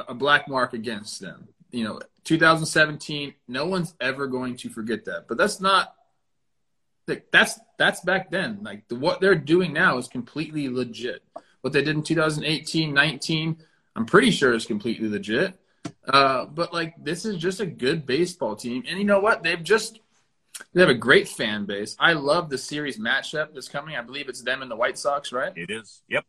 a, 0.09 0.14
black 0.14 0.49
mark 0.49 0.73
against 0.73 1.21
them. 1.21 1.49
You 1.71 1.85
know, 1.85 2.00
2017. 2.25 3.35
No 3.49 3.66
one's 3.66 3.95
ever 4.00 4.26
going 4.26 4.57
to 4.59 4.69
forget 4.69 5.04
that. 5.07 5.26
But 5.28 5.38
that's 5.38 5.61
not. 5.61 5.95
like, 7.07 7.26
That's 7.33 7.59
that's 7.78 8.00
back 8.00 8.31
then. 8.31 8.61
Like 8.62 8.88
the, 8.88 8.97
what 8.97 9.21
they're 9.21 9.35
doing 9.35 9.73
now 9.73 9.99
is 9.99 10.09
completely 10.09 10.69
legit. 10.69 11.23
What 11.62 11.73
they 11.73 11.83
did 11.83 11.97
in 11.97 12.02
2018, 12.02 12.92
19, 12.92 13.57
I'm 13.95 14.07
pretty 14.07 14.31
sure 14.31 14.52
is 14.52 14.66
completely 14.66 15.09
legit. 15.09 15.59
Uh, 16.07 16.47
but 16.47 16.73
like 16.73 16.95
this 17.02 17.25
is 17.25 17.37
just 17.37 17.61
a 17.61 17.66
good 17.66 18.07
baseball 18.07 18.57
team, 18.57 18.85
and 18.88 18.99
you 18.99 19.04
know 19.04 19.21
what? 19.21 19.42
They've 19.42 19.62
just 19.62 20.00
they 20.73 20.81
have 20.81 20.90
a 20.90 20.95
great 20.95 21.28
fan 21.28 21.64
base. 21.64 21.97
I 21.99 22.12
love 22.14 22.50
the 22.50 22.59
series 22.59 22.99
matchup 22.99 23.54
that's 23.54 23.69
coming. 23.69 23.97
I 23.97 24.02
believe 24.02 24.28
it's 24.28 24.42
them 24.42 24.62
and 24.62 24.71
the 24.71 24.76
White 24.76 24.99
Sox, 24.99 25.33
right? 25.33 25.52
It 25.57 25.71
is. 25.71 26.02
Yep. 26.09 26.25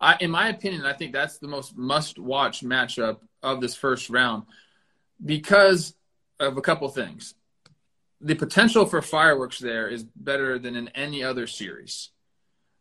I, 0.00 0.16
in 0.20 0.30
my 0.30 0.48
opinion, 0.48 0.84
I 0.86 0.92
think 0.92 1.12
that's 1.12 1.38
the 1.38 1.48
most 1.48 1.76
must-watch 1.76 2.62
matchup 2.62 3.18
of 3.42 3.60
this 3.60 3.74
first 3.74 4.10
round 4.10 4.44
because 5.24 5.94
of 6.40 6.56
a 6.56 6.60
couple 6.60 6.88
things. 6.88 7.34
the 8.20 8.34
potential 8.34 8.84
for 8.86 9.00
fireworks 9.00 9.58
there 9.58 9.88
is 9.88 10.04
better 10.16 10.58
than 10.58 10.76
in 10.76 10.88
any 10.88 11.22
other 11.22 11.46
series. 11.46 12.10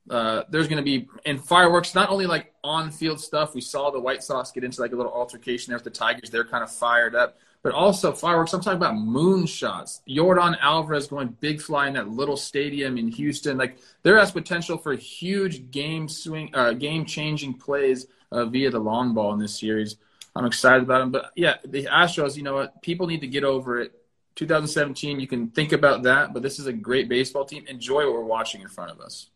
Uh, 0.10 0.44
there's 0.50 0.68
going 0.68 0.78
to 0.78 0.84
be 0.84 1.08
in 1.26 1.38
fireworks 1.38 1.94
not 1.94 2.10
only 2.10 2.26
like 2.26 2.54
on 2.64 2.92
field 2.92 3.20
stuff. 3.20 3.54
We 3.54 3.62
saw 3.62 3.92
the 3.92 4.00
White 4.00 4.24
Sox 4.24 4.52
get 4.52 4.64
into 4.64 4.82
like 4.82 4.94
a 4.94 4.96
little 4.96 5.12
altercation 5.12 5.72
there 5.72 5.78
with 5.78 5.84
the 5.84 5.90
Tigers. 5.90 6.30
They're 6.30 6.46
kind 6.46 6.64
of 6.64 6.72
fired 6.72 7.14
up, 7.14 7.38
but 7.64 7.74
also 7.74 8.12
fireworks. 8.12 8.54
I'm 8.54 8.62
talking 8.62 8.78
about 8.78 8.96
moonshots. 8.96 10.02
Yordan 10.08 10.58
Alvarez 10.62 11.08
going 11.08 11.36
big 11.40 11.62
fly 11.62 11.88
in 11.88 11.94
that 11.96 12.10
little 12.10 12.38
stadium 12.38 12.98
in 12.98 13.08
Houston. 13.10 13.58
Like 13.58 13.78
there 14.04 14.18
has 14.18 14.32
potential 14.32 14.78
for 14.78 14.94
huge 14.94 15.72
game 15.72 16.08
swing, 16.08 16.50
uh, 16.54 16.74
game 16.74 17.06
changing 17.06 17.56
plays 17.56 18.08
uh, 18.32 18.46
via 18.46 18.70
the 18.70 18.80
long 18.80 19.14
ball 19.14 19.34
in 19.34 19.40
this 19.40 19.60
series. 19.60 19.98
I'm 20.36 20.46
excited 20.46 20.84
about 20.84 21.00
them. 21.00 21.12
But 21.12 21.32
yeah, 21.36 21.56
the 21.66 21.86
Astros. 21.86 22.38
You 22.38 22.44
know 22.44 22.54
what? 22.54 22.82
People 22.82 23.08
need 23.08 23.22
to 23.22 23.28
get 23.28 23.44
over 23.44 23.82
it. 23.82 23.94
2017, 24.36 25.20
you 25.20 25.26
can 25.26 25.50
think 25.50 25.72
about 25.72 26.04
that, 26.04 26.32
but 26.32 26.44
this 26.44 26.60
is 26.60 26.68
a 26.68 26.74
great 26.74 27.10
baseball 27.10 27.44
team. 27.44 27.66
Enjoy 27.68 28.06
what 28.06 28.14
we're 28.14 28.22
watching 28.22 28.62
in 28.62 28.68
front 28.68 28.92
of 28.92 29.02
us. 29.02 29.32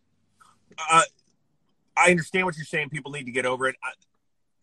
Uh, 0.78 1.02
I 1.98 2.12
understand 2.12 2.46
what 2.46 2.56
you're 2.56 2.66
saying. 2.66 2.92
People 2.92 3.12
need 3.12 3.26
to 3.26 3.32
get 3.32 3.48
over 3.48 3.68
it. 3.68 3.76
I, 3.84 3.90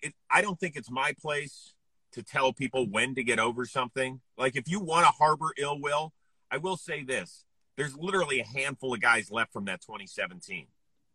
it. 0.01 0.15
I 0.31 0.41
don't 0.43 0.59
think 0.59 0.77
it's 0.77 0.91
my 0.91 1.13
place 1.21 1.75
to 2.19 2.25
tell 2.25 2.53
people 2.53 2.89
when 2.89 3.15
to 3.15 3.25
get 3.25 3.39
over 3.39 3.65
something. 3.65 4.21
Like 4.37 4.57
if 4.57 4.69
you 4.69 4.81
want 4.81 5.07
to 5.07 5.13
harbor 5.13 5.53
ill 5.59 5.81
will, 5.81 6.13
I 6.51 6.59
will 6.59 6.77
say 6.77 7.03
this: 7.03 7.45
there's 7.77 7.97
literally 7.97 8.41
a 8.41 8.47
handful 8.47 8.95
of 8.95 9.01
guys 9.01 9.31
left 9.31 9.53
from 9.53 9.65
that 9.67 9.81
2017. 9.81 10.67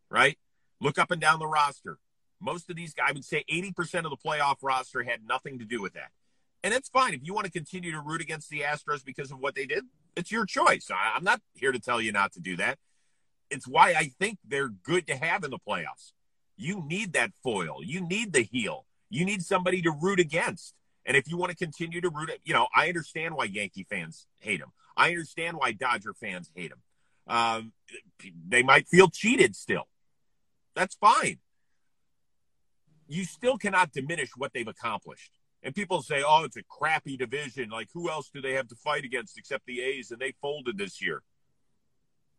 Right? 0.10 0.38
Look 0.79 0.98
up 0.98 1.12
and 1.12 1.22
down 1.22 1.39
the 1.39 1.48
roster. 1.48 1.98
Most 2.39 2.69
of 2.69 2.75
these 2.75 2.93
guys, 2.93 3.07
I 3.10 3.13
would 3.13 3.24
say 3.24 3.45
80% 3.50 4.03
of 4.03 4.10
the 4.10 4.17
playoff 4.17 4.57
roster 4.62 5.03
had 5.03 5.25
nothing 5.25 5.60
to 5.60 5.65
do 5.65 5.81
with 5.81 5.93
that. 5.93 6.12
And 6.62 6.74
it's 6.74 6.89
fine. 6.89 7.13
If 7.13 7.22
you 7.24 7.33
want 7.33 7.45
to 7.45 7.51
continue 7.51 7.91
to 7.91 8.01
root 8.01 8.19
against 8.19 8.50
the 8.50 8.62
Astros 8.62 9.03
because 9.03 9.31
of 9.31 9.39
what 9.39 9.55
they 9.55 9.65
did, 9.65 9.86
it's 10.17 10.31
your 10.31 10.45
choice. 10.45 10.89
I'm 10.93 11.24
not 11.24 11.41
here 11.53 11.72
to 11.72 11.79
tell 11.79 12.01
you 12.01 12.12
not 12.12 12.33
to 12.33 12.41
do 12.41 12.57
that 12.57 12.79
it's 13.53 13.67
why 13.67 13.93
I 13.93 14.12
think 14.19 14.39
they're 14.43 14.69
good 14.69 15.07
to 15.07 15.15
have 15.15 15.43
in 15.43 15.51
the 15.51 15.60
playoffs. 15.60 16.12
You 16.57 16.83
need 16.86 17.13
that 17.13 17.31
foil. 17.43 17.83
You 17.83 18.01
need 18.01 18.33
the 18.33 18.41
heel. 18.41 18.86
You 19.10 19.25
need 19.25 19.43
somebody 19.43 19.81
to 19.83 19.91
root 19.91 20.19
against. 20.19 20.74
And 21.05 21.17
if 21.17 21.29
you 21.29 21.38
want 21.38 21.51
to 21.51 21.57
continue 21.57 22.01
to 22.01 22.10
root, 22.10 22.31
you 22.43 22.53
know, 22.53 22.67
I 22.75 22.88
understand 22.88 23.36
why 23.36 23.45
Yankee 23.45 23.86
fans 23.89 24.25
hate 24.39 24.60
him. 24.62 24.72
I 24.95 25.10
understand 25.10 25.57
why 25.57 25.74
Dodger 25.74 26.13
fans 26.13 26.50
hate 26.55 26.72
him. 26.72 26.81
Um, 27.27 27.74
they 28.48 28.63
might 28.63 28.88
feel 28.88 29.10
cheated 29.10 29.55
still. 29.55 29.88
That's 30.75 30.95
fine. 30.95 31.39
You 33.07 33.25
still 33.25 33.57
cannot 33.57 33.91
diminish 33.91 34.31
what 34.36 34.53
they've 34.53 34.67
accomplished. 34.67 35.31
And 35.62 35.74
people 35.74 36.01
say, 36.01 36.24
oh, 36.25 36.43
it's 36.43 36.57
a 36.57 36.63
crappy 36.63 37.15
division. 37.15 37.69
Like, 37.69 37.89
who 37.93 38.10
else 38.10 38.29
do 38.33 38.41
they 38.41 38.53
have 38.53 38.67
to 38.69 38.75
fight 38.75 39.05
against 39.05 39.38
except 39.38 39.65
the 39.65 39.81
A's? 39.81 40.12
And 40.12 40.19
they 40.19 40.33
folded 40.41 40.77
this 40.77 41.01
year. 41.01 41.22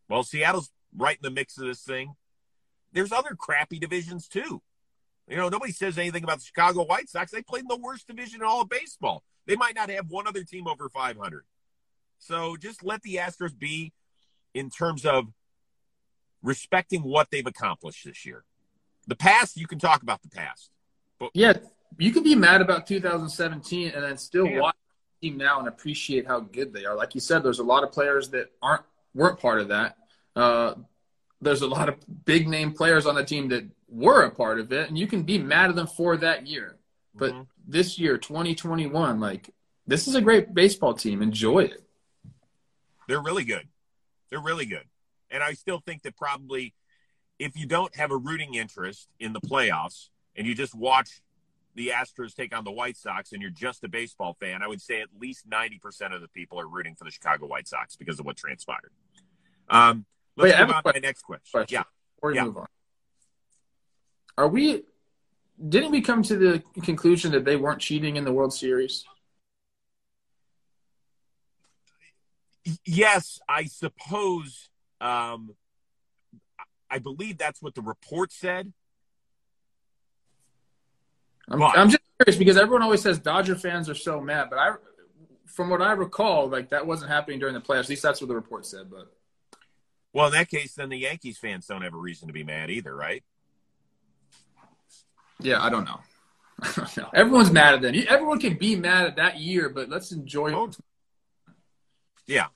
Well, 0.09 0.23
Seattle's 0.23 0.71
right 0.97 1.17
in 1.17 1.23
the 1.23 1.31
mix 1.31 1.59
of 1.59 1.67
this 1.67 1.83
thing. 1.83 2.15
There's 2.93 3.13
other 3.13 3.35
crappy 3.35 3.79
divisions 3.79 4.29
too. 4.29 4.63
You 5.29 5.37
know, 5.37 5.49
nobody 5.49 5.73
says 5.73 5.97
anything 5.97 6.23
about 6.23 6.39
the 6.39 6.45
Chicago 6.45 6.85
White 6.85 7.09
Sox. 7.09 7.31
They 7.31 7.43
played 7.43 7.63
in 7.63 7.69
the 7.69 7.77
worst 7.77 8.07
division 8.07 8.41
in 8.41 8.47
all 8.47 8.61
of 8.61 8.69
baseball. 8.69 9.23
They 9.47 9.57
might 9.57 9.75
not 9.75 9.91
have 9.91 10.11
one 10.11 10.27
other 10.27 10.45
team 10.45 10.67
over 10.67 10.89
500. 10.89 11.45
So 12.19 12.57
just 12.57 12.85
let 12.85 13.03
the 13.03 13.17
Astros 13.17 13.59
be 13.59 13.93
in 14.53 14.71
terms 14.71 15.05
of 15.05 15.27
respecting 16.43 17.03
what 17.03 17.31
they've 17.31 17.47
accomplished 17.47 18.05
this 18.05 18.25
year. 18.25 18.45
The 19.07 19.17
past, 19.17 19.57
you 19.57 19.67
can 19.67 19.79
talk 19.79 20.03
about 20.03 20.23
the 20.23 20.29
past. 20.29 20.71
But 21.19 21.31
yeah, 21.35 21.55
you 21.99 22.13
can 22.13 22.23
be 22.23 22.35
mad 22.35 22.61
about 22.61 22.87
2017 22.87 23.91
and 23.91 24.05
then 24.05 24.17
still 24.17 24.47
yeah. 24.47 24.61
watch 24.61 24.77
the 25.21 25.29
team 25.29 25.39
now 25.39 25.59
and 25.59 25.69
appreciate 25.69 26.27
how 26.27 26.41
good 26.41 26.73
they 26.73 26.85
are. 26.85 26.95
Like 26.95 27.15
you 27.15 27.21
said, 27.21 27.43
there's 27.43 27.59
a 27.59 27.65
lot 27.65 27.83
of 27.83 27.93
players 27.93 28.31
that 28.31 28.51
aren't 28.63 28.83
weren't 29.15 29.39
part 29.39 29.61
of 29.61 29.69
that. 29.69 29.97
Uh, 30.35 30.75
there's 31.41 31.63
a 31.63 31.67
lot 31.67 31.89
of 31.89 31.97
big 32.25 32.49
name 32.49 32.73
players 32.73 33.07
on 33.07 33.15
the 33.15 33.25
team 33.25 33.49
that 33.49 33.65
were 33.89 34.23
a 34.23 34.31
part 34.31 34.61
of 34.61 34.73
it, 34.73 34.89
and 34.89 34.99
you 34.99 35.07
can 35.07 35.23
be 35.23 35.39
mad 35.39 35.71
at 35.71 35.77
them 35.77 35.87
for 35.87 36.17
that 36.17 36.47
year. 36.47 36.77
But 37.15 37.33
mm-hmm. 37.33 37.43
this 37.67 37.99
year, 37.99 38.19
2021, 38.19 39.21
like 39.21 39.51
this 39.87 40.09
is 40.09 40.15
a 40.15 40.21
great 40.21 40.53
baseball 40.55 40.95
team. 40.95 41.23
Enjoy 41.23 41.61
it. 41.61 41.83
They're 43.07 43.23
really 43.23 43.45
good. 43.45 43.69
They're 44.31 44.41
really 44.41 44.67
good. 44.67 44.85
And 45.31 45.43
I 45.43 45.53
still 45.53 45.81
think 45.81 46.03
that 46.03 46.17
probably 46.17 46.75
if 47.39 47.57
you 47.57 47.67
don't 47.67 47.95
have 47.97 48.11
a 48.11 48.17
rooting 48.17 48.55
interest 48.55 49.09
in 49.19 49.33
the 49.33 49.41
playoffs 49.41 50.09
and 50.37 50.47
you 50.47 50.55
just 50.55 50.75
watch 50.75 51.21
the 51.75 51.89
Astros 51.89 52.35
take 52.35 52.57
on 52.57 52.65
the 52.65 52.71
White 52.71 52.97
Sox 52.97 53.33
and 53.33 53.43
you're 53.43 53.51
just 53.51 53.83
a 53.85 53.89
baseball 53.89 54.37
fan, 54.41 54.63
I 54.63 54.69
would 54.69 54.81
say 54.81 55.01
at 55.01 55.09
least 55.21 55.49
90% 55.49 56.15
of 56.15 56.21
the 56.21 56.29
people 56.29 56.59
are 56.61 56.69
rooting 56.69 56.95
for 56.95 57.05
the 57.05 57.11
Chicago 57.11 57.47
White 57.47 57.67
Sox 57.67 57.97
because 57.97 58.21
of 58.21 58.27
what 58.27 58.37
transpired. 58.37 58.93
Um, 59.69 60.07
Let's 60.37 60.53
Wait, 60.53 60.61
move 60.61 60.75
on 60.75 60.83
to 60.83 60.93
my 60.95 60.99
next 61.01 61.23
question. 61.23 61.51
question. 61.51 61.75
Yeah. 61.75 61.83
Before 62.17 62.31
we 62.31 62.37
yeah. 62.37 62.45
move 62.45 62.57
on. 62.59 62.67
Are 64.37 64.49
we 64.49 64.83
didn't 65.69 65.93
we 65.93 66.01
come 66.01 66.23
to 66.25 66.37
the 66.37 66.63
conclusion 66.83 67.31
that 67.33 67.45
they 67.45 67.57
weren't 67.57 67.81
cheating 67.81 68.17
in 68.17 68.25
the 68.25 68.33
World 68.33 68.53
Series? 68.53 69.05
Yes, 72.85 73.39
I 73.49 73.65
suppose 73.65 74.69
um, 75.01 75.55
I 76.91 76.99
believe 76.99 77.39
that's 77.39 77.63
what 77.63 77.75
the 77.75 77.83
report 77.83 78.33
said. 78.33 78.73
I'm, 81.49 81.63
I'm, 81.63 81.91
just 81.91 82.03
curious 82.19 82.39
because 82.39 82.57
everyone 82.57 82.83
always 82.83 83.03
says 83.03 83.19
Dodger 83.19 83.55
fans 83.55 83.91
are 83.91 83.95
so 83.95 84.19
mad, 84.21 84.49
but 84.49 84.59
I, 84.59 84.75
from 85.47 85.69
what 85.69 85.83
I 85.83 85.93
recall, 85.93 86.49
like 86.49 86.71
that 86.71 86.87
wasn't 86.87 87.11
happening 87.11 87.39
during 87.39 87.55
the 87.55 87.61
playoffs. 87.61 87.81
At 87.81 87.89
least 87.91 88.03
that's 88.03 88.21
what 88.21 88.29
the 88.29 88.35
report 88.35 88.65
said. 88.65 88.91
But 88.91 89.13
well, 90.15 90.27
in 90.27 90.33
that 90.33 90.49
case, 90.49 90.75
then 90.75 90.89
the 90.89 90.97
Yankees 90.97 91.39
fans 91.39 91.67
don't 91.67 91.83
have 91.83 91.93
a 91.93 91.99
reason 91.99 92.29
to 92.29 92.33
be 92.33 92.45
mad 92.45 92.71
either, 92.71 92.95
right? 92.95 93.23
Yeah, 95.41 95.63
I 95.63 95.69
don't 95.69 95.85
know. 95.85 96.01
Everyone's 97.15 97.51
mad 97.51 97.75
at 97.75 97.83
them. 97.83 97.95
Everyone 98.09 98.39
can 98.39 98.57
be 98.57 98.77
mad 98.77 99.07
at 99.07 99.17
that 99.17 99.39
year, 99.39 99.69
but 99.69 99.89
let's 99.89 100.13
enjoy 100.13 100.49
it. 100.49 100.55
Oh. 100.55 100.71
Yeah. 102.27 102.47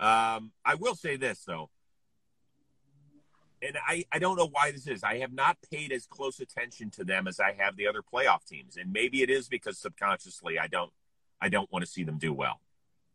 Um, 0.00 0.50
I 0.64 0.74
will 0.78 0.96
say 0.96 1.16
this, 1.16 1.44
though. 1.46 1.70
And 3.62 3.78
I, 3.86 4.04
I 4.10 4.18
don't 4.18 4.36
know 4.36 4.48
why 4.48 4.72
this 4.72 4.88
is. 4.88 5.04
I 5.04 5.18
have 5.18 5.32
not 5.32 5.56
paid 5.70 5.92
as 5.92 6.04
close 6.06 6.40
attention 6.40 6.90
to 6.90 7.04
them 7.04 7.28
as 7.28 7.38
I 7.38 7.54
have 7.56 7.76
the 7.76 7.86
other 7.86 8.02
playoff 8.02 8.44
teams. 8.44 8.76
And 8.76 8.92
maybe 8.92 9.22
it 9.22 9.30
is 9.30 9.48
because 9.48 9.78
subconsciously 9.78 10.58
I 10.58 10.66
don't 10.66 10.90
I 11.40 11.48
don't 11.48 11.70
want 11.72 11.84
to 11.84 11.90
see 11.90 12.02
them 12.02 12.18
do 12.18 12.32
well. 12.32 12.60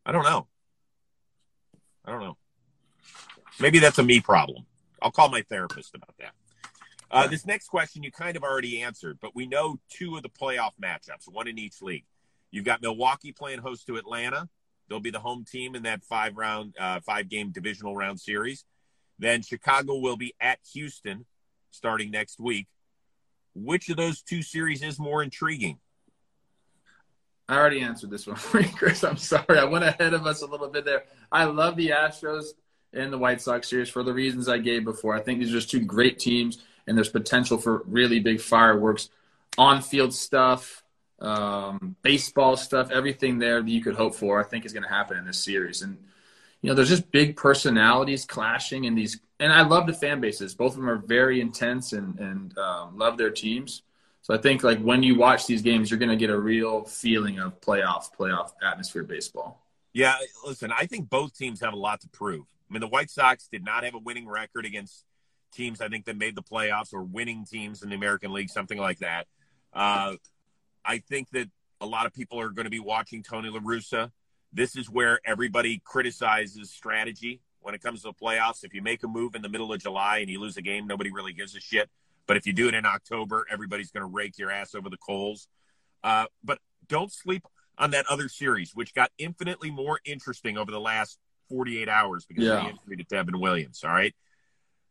I 0.05 0.13
don't 0.13 0.23
know. 0.23 0.47
I 2.05 2.11
don't 2.11 2.21
know. 2.21 2.37
Maybe 3.59 3.79
that's 3.79 3.97
a 3.97 4.03
me 4.03 4.19
problem. 4.19 4.65
I'll 5.01 5.11
call 5.11 5.29
my 5.29 5.41
therapist 5.41 5.95
about 5.95 6.15
that. 6.19 6.31
Uh, 7.09 7.27
this 7.27 7.45
next 7.45 7.67
question 7.67 8.03
you 8.03 8.11
kind 8.11 8.35
of 8.35 8.43
already 8.43 8.81
answered, 8.81 9.17
but 9.21 9.35
we 9.35 9.47
know 9.47 9.79
two 9.89 10.17
of 10.17 10.23
the 10.23 10.29
playoff 10.29 10.71
matchups, 10.81 11.31
one 11.31 11.47
in 11.47 11.57
each 11.57 11.81
league. 11.81 12.05
You've 12.51 12.65
got 12.65 12.81
Milwaukee 12.81 13.31
playing 13.31 13.59
host 13.59 13.87
to 13.87 13.95
Atlanta. 13.95 14.49
They'll 14.89 14.99
be 14.99 15.11
the 15.11 15.19
home 15.19 15.45
team 15.49 15.75
in 15.75 15.83
that 15.83 16.03
five 16.03 16.35
round, 16.37 16.75
uh, 16.79 16.99
five 17.01 17.29
game 17.29 17.51
divisional 17.51 17.95
round 17.95 18.19
series. 18.19 18.65
Then 19.19 19.41
Chicago 19.41 19.97
will 19.97 20.17
be 20.17 20.33
at 20.39 20.59
Houston 20.73 21.25
starting 21.71 22.11
next 22.11 22.39
week. 22.39 22.67
Which 23.55 23.89
of 23.89 23.97
those 23.97 24.21
two 24.21 24.43
series 24.43 24.83
is 24.83 24.99
more 24.99 25.23
intriguing? 25.23 25.79
I 27.49 27.55
already 27.55 27.81
answered 27.81 28.09
this 28.09 28.27
one 28.27 28.35
for 28.35 28.59
you, 28.59 28.69
Chris. 28.69 29.03
I'm 29.03 29.17
sorry. 29.17 29.57
I 29.57 29.63
went 29.63 29.85
ahead 29.85 30.13
of 30.13 30.25
us 30.25 30.41
a 30.41 30.45
little 30.45 30.67
bit 30.67 30.85
there. 30.85 31.05
I 31.31 31.45
love 31.45 31.75
the 31.77 31.89
Astros 31.89 32.47
in 32.97 33.11
the 33.11 33.17
White 33.17 33.41
Sox 33.41 33.69
series 33.69 33.89
for 33.89 34.03
the 34.03 34.13
reasons 34.13 34.49
I 34.49 34.57
gave 34.57 34.83
before. 34.83 35.15
I 35.15 35.21
think 35.21 35.39
these 35.39 35.49
are 35.49 35.57
just 35.57 35.71
two 35.71 35.81
great 35.81 36.19
teams, 36.19 36.59
and 36.85 36.97
there's 36.97 37.09
potential 37.09 37.57
for 37.57 37.83
really 37.85 38.19
big 38.19 38.41
fireworks, 38.41 39.09
on 39.57 39.81
field 39.81 40.13
stuff, 40.13 40.83
um, 41.19 41.95
baseball 42.01 42.57
stuff, 42.57 42.91
everything 42.91 43.39
there 43.39 43.61
that 43.61 43.69
you 43.69 43.81
could 43.81 43.95
hope 43.95 44.15
for. 44.15 44.39
I 44.39 44.43
think 44.43 44.65
is 44.65 44.73
going 44.73 44.83
to 44.83 44.89
happen 44.89 45.17
in 45.17 45.25
this 45.25 45.39
series. 45.39 45.81
And 45.81 45.97
you 46.61 46.69
know, 46.69 46.75
there's 46.75 46.89
just 46.89 47.11
big 47.11 47.35
personalities 47.35 48.25
clashing 48.25 48.85
in 48.85 48.95
these, 48.95 49.19
and 49.39 49.51
I 49.51 49.61
love 49.61 49.87
the 49.87 49.93
fan 49.93 50.19
bases. 50.21 50.55
Both 50.55 50.73
of 50.73 50.77
them 50.77 50.89
are 50.89 50.97
very 50.97 51.41
intense 51.41 51.93
and 51.93 52.19
and 52.19 52.57
um, 52.57 52.97
love 52.97 53.17
their 53.17 53.31
teams. 53.31 53.83
So 54.21 54.33
I 54.33 54.37
think 54.37 54.63
like 54.63 54.79
when 54.81 55.03
you 55.03 55.17
watch 55.17 55.47
these 55.47 55.61
games, 55.61 55.89
you're 55.89 55.99
going 55.99 56.09
to 56.09 56.17
get 56.17 56.29
a 56.29 56.37
real 56.37 56.83
feeling 56.83 57.39
of 57.39 57.61
playoff 57.61 58.09
playoff 58.17 58.51
atmosphere 58.61 59.03
baseball. 59.03 59.63
Yeah, 59.93 60.17
listen, 60.45 60.71
I 60.77 60.85
think 60.85 61.09
both 61.09 61.35
teams 61.37 61.61
have 61.61 61.73
a 61.73 61.77
lot 61.77 62.01
to 62.01 62.09
prove. 62.09 62.45
I 62.69 62.73
mean, 62.73 62.81
the 62.81 62.87
White 62.87 63.09
Sox 63.09 63.47
did 63.47 63.63
not 63.63 63.83
have 63.83 63.93
a 63.93 63.99
winning 63.99 64.27
record 64.27 64.65
against 64.65 65.05
teams 65.53 65.81
I 65.81 65.87
think 65.87 66.05
that 66.05 66.17
made 66.17 66.35
the 66.35 66.43
playoffs 66.43 66.93
or 66.93 67.03
winning 67.03 67.45
teams 67.45 67.81
in 67.81 67.89
the 67.89 67.95
American 67.95 68.33
League, 68.33 68.49
something 68.49 68.77
like 68.77 68.99
that. 68.99 69.27
Uh, 69.73 70.15
I 70.83 70.99
think 70.99 71.29
that 71.31 71.49
a 71.79 71.85
lot 71.85 72.05
of 72.05 72.13
people 72.13 72.39
are 72.39 72.49
going 72.49 72.65
to 72.65 72.71
be 72.71 72.79
watching 72.79 73.23
Tony 73.23 73.49
La 73.49 73.59
Russa. 73.59 74.11
This 74.51 74.75
is 74.75 74.89
where 74.89 75.19
everybody 75.25 75.81
criticizes 75.83 76.71
strategy 76.71 77.41
when 77.61 77.75
it 77.75 77.81
comes 77.81 78.01
to 78.01 78.09
the 78.09 78.13
playoffs. 78.13 78.63
If 78.63 78.73
you 78.73 78.81
make 78.81 79.03
a 79.03 79.07
move 79.07 79.35
in 79.35 79.41
the 79.41 79.49
middle 79.49 79.71
of 79.71 79.79
July 79.79 80.19
and 80.19 80.29
you 80.29 80.39
lose 80.39 80.57
a 80.57 80.61
game, 80.61 80.87
nobody 80.87 81.11
really 81.11 81.33
gives 81.33 81.55
a 81.55 81.59
shit. 81.59 81.89
But 82.25 82.37
if 82.37 82.45
you 82.45 82.53
do 82.53 82.67
it 82.67 82.73
in 82.73 82.85
October, 82.85 83.45
everybody's 83.49 83.91
going 83.91 84.01
to 84.01 84.13
rake 84.13 84.37
your 84.37 84.51
ass 84.51 84.75
over 84.75 84.89
the 84.89 84.97
coals. 84.97 85.47
Uh, 86.03 86.25
but 86.43 86.59
don't 86.87 87.11
sleep 87.11 87.43
on 87.77 87.91
that 87.91 88.05
other 88.09 88.27
series, 88.27 88.71
which 88.73 88.93
got 88.93 89.11
infinitely 89.17 89.71
more 89.71 89.99
interesting 90.05 90.57
over 90.57 90.71
the 90.71 90.79
last 90.79 91.19
48 91.49 91.89
hours 91.89 92.25
because 92.25 92.43
Yeah. 92.43 92.57
of 92.57 92.63
the 92.63 92.69
injury 92.69 92.97
to 92.97 93.03
Devin 93.03 93.39
Williams. 93.39 93.83
All 93.83 93.91
right. 93.91 94.15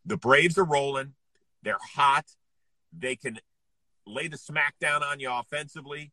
The 0.05 0.17
Braves 0.17 0.57
are 0.59 0.65
rolling. 0.65 1.15
They're 1.63 1.79
hot. 1.95 2.27
They 2.97 3.17
can 3.17 3.39
lay 4.07 4.29
the 4.29 4.37
smackdown 4.37 5.03
on 5.03 5.19
you 5.21 5.31
offensively. 5.33 6.13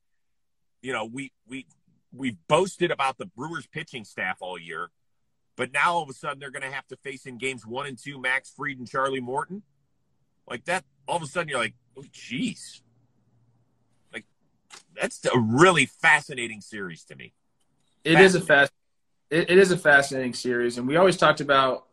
You 0.81 0.93
know, 0.93 1.05
we 1.05 1.31
we 1.47 1.67
we've 2.12 2.38
boasted 2.47 2.91
about 2.91 3.17
the 3.17 3.25
Brewers 3.27 3.67
pitching 3.67 4.03
staff 4.03 4.38
all 4.41 4.59
year, 4.59 4.89
but 5.55 5.71
now 5.71 5.93
all 5.93 6.03
of 6.03 6.09
a 6.09 6.13
sudden 6.13 6.39
they're 6.39 6.51
going 6.51 6.63
to 6.63 6.71
have 6.71 6.88
to 6.88 6.97
face 6.97 7.25
in 7.25 7.38
games 7.38 7.65
one 7.65 7.85
and 7.85 7.97
two 7.97 8.19
Max 8.19 8.51
Fried 8.51 8.77
and 8.79 8.89
Charlie 8.89 9.19
Morton. 9.21 9.63
Like 10.47 10.65
that, 10.65 10.83
all 11.07 11.17
of 11.17 11.23
a 11.23 11.27
sudden 11.27 11.50
you're 11.50 11.59
like, 11.59 11.75
oh, 11.97 12.01
jeez. 12.12 12.81
Like 14.12 14.25
that's 14.95 15.23
a 15.25 15.39
really 15.39 15.85
fascinating 15.85 16.62
series 16.62 17.03
to 17.05 17.15
me. 17.15 17.33
It 18.03 18.19
is 18.19 18.35
a 18.35 18.41
fast. 18.41 18.71
It, 19.33 19.49
it 19.49 19.57
is 19.57 19.71
a 19.71 19.77
fascinating 19.77 20.33
series, 20.35 20.77
and 20.77 20.87
we 20.87 20.95
always 20.95 21.17
talked 21.17 21.41
about 21.41 21.87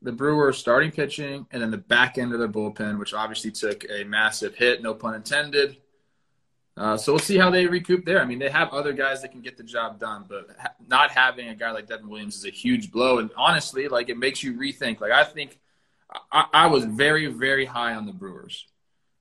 the 0.00 0.10
Brewers 0.10 0.56
starting 0.56 0.90
pitching 0.90 1.46
and 1.50 1.60
then 1.60 1.70
the 1.70 1.76
back 1.76 2.16
end 2.16 2.32
of 2.32 2.38
their 2.38 2.48
bullpen, 2.48 2.98
which 2.98 3.12
obviously 3.12 3.50
took 3.50 3.84
a 3.90 4.04
massive 4.04 4.54
hit, 4.54 4.82
no 4.82 4.94
pun 4.94 5.14
intended. 5.14 5.76
Uh, 6.74 6.96
so 6.96 7.12
we'll 7.12 7.18
see 7.18 7.36
how 7.36 7.50
they 7.50 7.66
recoup 7.66 8.06
there. 8.06 8.20
I 8.22 8.24
mean, 8.24 8.38
they 8.38 8.48
have 8.48 8.70
other 8.70 8.94
guys 8.94 9.20
that 9.20 9.32
can 9.32 9.42
get 9.42 9.58
the 9.58 9.64
job 9.64 9.98
done, 10.00 10.24
but 10.28 10.48
ha- 10.58 10.74
not 10.88 11.10
having 11.10 11.48
a 11.48 11.54
guy 11.54 11.72
like 11.72 11.88
Devin 11.88 12.08
Williams 12.08 12.36
is 12.36 12.44
a 12.46 12.50
huge 12.50 12.90
blow. 12.90 13.18
And 13.18 13.30
honestly, 13.36 13.88
like 13.88 14.08
it 14.08 14.16
makes 14.16 14.42
you 14.42 14.54
rethink. 14.54 15.00
Like 15.00 15.12
I 15.12 15.24
think 15.24 15.58
I, 16.32 16.46
I 16.52 16.66
was 16.68 16.84
very, 16.86 17.26
very 17.26 17.66
high 17.66 17.94
on 17.94 18.06
the 18.06 18.12
Brewers. 18.12 18.66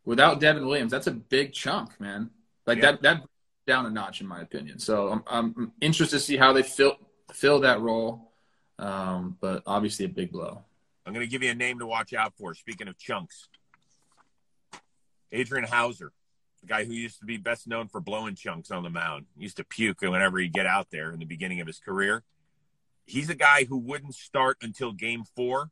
Without 0.06 0.40
Devin 0.40 0.66
Williams, 0.68 0.92
that's 0.92 1.08
a 1.08 1.12
big 1.12 1.52
chunk, 1.52 2.00
man. 2.00 2.30
Like 2.66 2.78
Yeah. 2.78 2.92
that 2.92 3.02
that 3.02 3.24
down 3.68 3.86
a 3.86 3.90
notch 3.90 4.22
in 4.22 4.28
my 4.28 4.42
opinion. 4.42 4.80
So 4.80 5.10
I'm, 5.10 5.24
I'm 5.28 5.72
interested 5.82 6.18
to 6.18 6.24
see 6.24 6.38
how 6.38 6.54
they 6.54 6.64
fill 6.64 6.98
fill 7.36 7.60
that 7.62 7.82
role. 7.82 8.32
Um, 8.78 9.38
but 9.40 9.64
obviously 9.66 10.06
a 10.06 10.10
big 10.10 10.32
blow. 10.32 10.64
I'm 11.06 11.14
going 11.14 11.26
to 11.26 11.32
give 11.32 11.44
you 11.44 11.52
a 11.52 11.56
name 11.56 11.80
to 11.80 11.86
watch 11.86 12.14
out 12.14 12.34
for. 12.38 12.54
Speaking 12.54 12.88
of 12.88 12.98
chunks, 12.98 13.48
Adrian 15.32 15.66
Houser, 15.66 16.12
the 16.62 16.68
guy 16.68 16.84
who 16.84 16.94
used 16.94 17.20
to 17.20 17.26
be 17.26 17.38
best 17.38 17.68
known 17.68 17.88
for 17.88 18.02
blowing 18.02 18.36
chunks 18.36 18.72
on 18.72 18.84
the 18.84 18.90
mound, 18.90 19.28
He 19.38 19.44
used 19.44 19.58
to 19.58 19.64
puke 19.64 20.02
whenever 20.02 20.40
he'd 20.40 20.54
get 20.54 20.66
out 20.66 20.88
there 20.92 21.12
in 21.12 21.20
the 21.20 21.26
beginning 21.26 21.62
of 21.62 21.68
his 21.68 21.80
career. 21.80 22.24
He's 23.06 23.30
a 23.30 23.36
guy 23.36 23.66
who 23.66 23.78
wouldn't 23.78 24.16
start 24.16 24.58
until 24.62 24.92
game 24.92 25.24
four. 25.36 25.70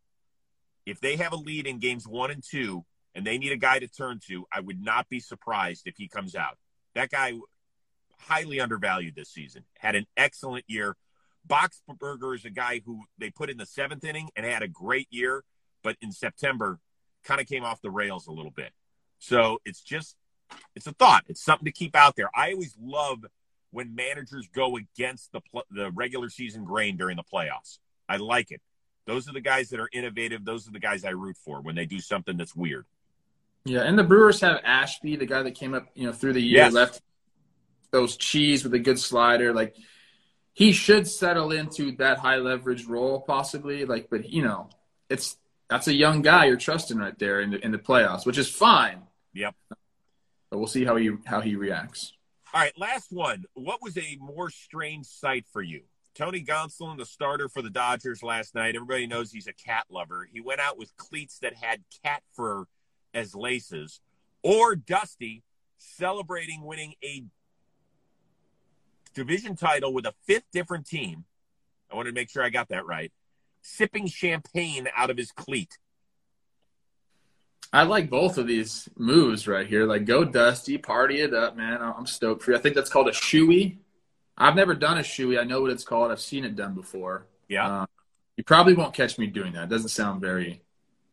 If 0.85 0.99
they 1.01 1.15
have 1.15 1.33
a 1.33 1.37
lead 1.37 1.65
in 1.65 1.79
games 1.79 2.07
one 2.07 2.29
and 2.29 2.43
two 2.43 2.85
and 3.15 3.25
they 3.25 3.37
need 3.37 3.51
a 3.51 3.57
guy 3.57 3.79
to 3.79 3.87
turn 3.87 4.19
to, 4.27 4.45
I 4.53 4.59
would 4.59 4.81
not 4.81 5.09
be 5.09 5.19
surprised 5.19 5.87
if 5.87 5.97
he 5.97 6.07
comes 6.07 6.35
out. 6.35 6.57
That 6.93 7.09
guy, 7.09 7.33
highly 8.19 8.59
undervalued 8.59 9.15
this 9.15 9.29
season, 9.29 9.63
had 9.79 9.95
an 9.95 10.05
excellent 10.15 10.65
year. 10.67 10.95
Boxberger 11.47 12.35
is 12.35 12.45
a 12.45 12.49
guy 12.49 12.81
who 12.85 13.03
they 13.17 13.29
put 13.29 13.49
in 13.49 13.57
the 13.57 13.65
seventh 13.65 14.03
inning 14.03 14.29
and 14.35 14.45
had 14.45 14.63
a 14.63 14.67
great 14.67 15.07
year, 15.11 15.43
but 15.83 15.97
in 16.01 16.11
September 16.11 16.79
kind 17.23 17.41
of 17.41 17.47
came 17.47 17.63
off 17.63 17.81
the 17.81 17.91
rails 17.91 18.27
a 18.27 18.31
little 18.31 18.51
bit. 18.51 18.71
So 19.19 19.59
it's 19.65 19.81
just, 19.81 20.15
it's 20.75 20.87
a 20.87 20.91
thought. 20.93 21.23
It's 21.27 21.43
something 21.43 21.65
to 21.65 21.71
keep 21.71 21.95
out 21.95 22.15
there. 22.15 22.29
I 22.35 22.51
always 22.53 22.75
love 22.81 23.25
when 23.71 23.95
managers 23.95 24.47
go 24.53 24.77
against 24.77 25.31
the 25.31 25.41
pl- 25.41 25.65
the 25.71 25.91
regular 25.91 26.29
season 26.29 26.63
grain 26.63 26.95
during 26.97 27.15
the 27.17 27.23
playoffs. 27.23 27.79
I 28.07 28.17
like 28.17 28.51
it. 28.51 28.61
Those 29.05 29.27
are 29.27 29.33
the 29.33 29.41
guys 29.41 29.69
that 29.69 29.79
are 29.79 29.89
innovative. 29.91 30.45
Those 30.45 30.67
are 30.67 30.71
the 30.71 30.79
guys 30.79 31.03
I 31.03 31.09
root 31.09 31.37
for 31.43 31.61
when 31.61 31.75
they 31.75 31.85
do 31.85 31.99
something 31.99 32.37
that's 32.37 32.55
weird. 32.55 32.85
Yeah, 33.65 33.81
and 33.81 33.97
the 33.97 34.03
Brewers 34.03 34.41
have 34.41 34.59
Ashby, 34.63 35.15
the 35.15 35.25
guy 35.25 35.41
that 35.41 35.55
came 35.55 35.73
up, 35.73 35.87
you 35.95 36.05
know, 36.05 36.13
through 36.13 36.33
the 36.33 36.41
year, 36.41 36.63
Yes. 36.63 36.73
left 36.73 37.01
those 37.91 38.17
cheese 38.17 38.63
with 38.63 38.73
a 38.73 38.79
good 38.79 38.99
slider. 38.99 39.53
Like 39.53 39.75
he 40.53 40.71
should 40.71 41.07
settle 41.07 41.51
into 41.51 41.95
that 41.97 42.19
high 42.19 42.37
leverage 42.37 42.85
role, 42.85 43.21
possibly. 43.21 43.85
Like, 43.85 44.09
but 44.09 44.29
you 44.29 44.43
know, 44.43 44.69
it's 45.09 45.37
that's 45.69 45.87
a 45.87 45.93
young 45.93 46.21
guy 46.21 46.45
you're 46.45 46.57
trusting 46.57 46.97
right 46.97 47.17
there 47.17 47.41
in 47.41 47.51
the 47.51 47.65
in 47.65 47.71
the 47.71 47.79
playoffs, 47.79 48.25
which 48.25 48.37
is 48.37 48.49
fine. 48.49 49.01
Yep. 49.33 49.55
But 50.49 50.59
we'll 50.59 50.67
see 50.67 50.85
how 50.85 50.95
he 50.95 51.11
how 51.25 51.41
he 51.41 51.55
reacts. 51.55 52.13
All 52.53 52.61
right, 52.61 52.77
last 52.77 53.11
one. 53.11 53.45
What 53.55 53.81
was 53.81 53.97
a 53.97 54.17
more 54.21 54.51
strange 54.51 55.07
sight 55.07 55.45
for 55.51 55.63
you? 55.63 55.81
Tony 56.13 56.43
Gonsolin, 56.43 56.99
the 56.99 57.05
starter 57.05 57.49
for 57.49 57.63
the 57.63 57.71
Dodgers 57.71 58.21
last 58.21 58.53
night. 58.53 58.75
Everybody 58.75 59.07
knows 59.07 59.31
he's 59.31 59.47
a 59.47 59.53
cat 59.53 59.85
lover. 59.89 60.29
He 60.31 60.39
went 60.39 60.59
out 60.59 60.77
with 60.77 60.95
cleats 60.95 61.39
that 61.39 61.55
had 61.55 61.81
cat 62.05 62.21
fur 62.35 62.65
as 63.15 63.33
laces, 63.33 63.99
or 64.43 64.75
Dusty 64.75 65.41
celebrating 65.79 66.63
winning 66.63 66.93
a 67.03 67.23
division 69.13 69.55
title 69.55 69.93
with 69.93 70.05
a 70.05 70.13
fifth 70.25 70.45
different 70.51 70.85
team. 70.85 71.25
I 71.91 71.95
wanted 71.95 72.09
to 72.09 72.15
make 72.15 72.29
sure 72.29 72.43
I 72.43 72.49
got 72.49 72.69
that 72.69 72.85
right. 72.85 73.11
Sipping 73.61 74.07
champagne 74.07 74.87
out 74.95 75.09
of 75.09 75.17
his 75.17 75.31
cleat. 75.31 75.77
I 77.71 77.83
like 77.83 78.09
both 78.09 78.37
of 78.37 78.45
these 78.45 78.87
moves 78.97 79.47
right 79.47 79.65
here. 79.65 79.85
Like, 79.85 80.05
go 80.05 80.23
Dusty, 80.23 80.77
party 80.77 81.21
it 81.21 81.33
up, 81.33 81.57
man. 81.57 81.81
I'm 81.81 82.05
stoked 82.05 82.43
for 82.43 82.51
you. 82.51 82.57
I 82.57 82.59
think 82.59 82.75
that's 82.75 82.89
called 82.89 83.07
a 83.07 83.11
shoey. 83.11 83.77
I've 84.37 84.55
never 84.55 84.75
done 84.75 84.97
a 84.97 85.01
shoey. 85.01 85.39
I 85.39 85.43
know 85.43 85.61
what 85.61 85.71
it's 85.71 85.83
called. 85.83 86.11
I've 86.11 86.19
seen 86.19 86.45
it 86.45 86.55
done 86.55 86.75
before. 86.75 87.25
Yeah. 87.47 87.81
Uh, 87.81 87.85
you 88.37 88.43
probably 88.43 88.73
won't 88.73 88.93
catch 88.93 89.17
me 89.17 89.27
doing 89.27 89.53
that. 89.53 89.63
It 89.63 89.69
doesn't 89.69 89.89
sound 89.89 90.21
very 90.21 90.61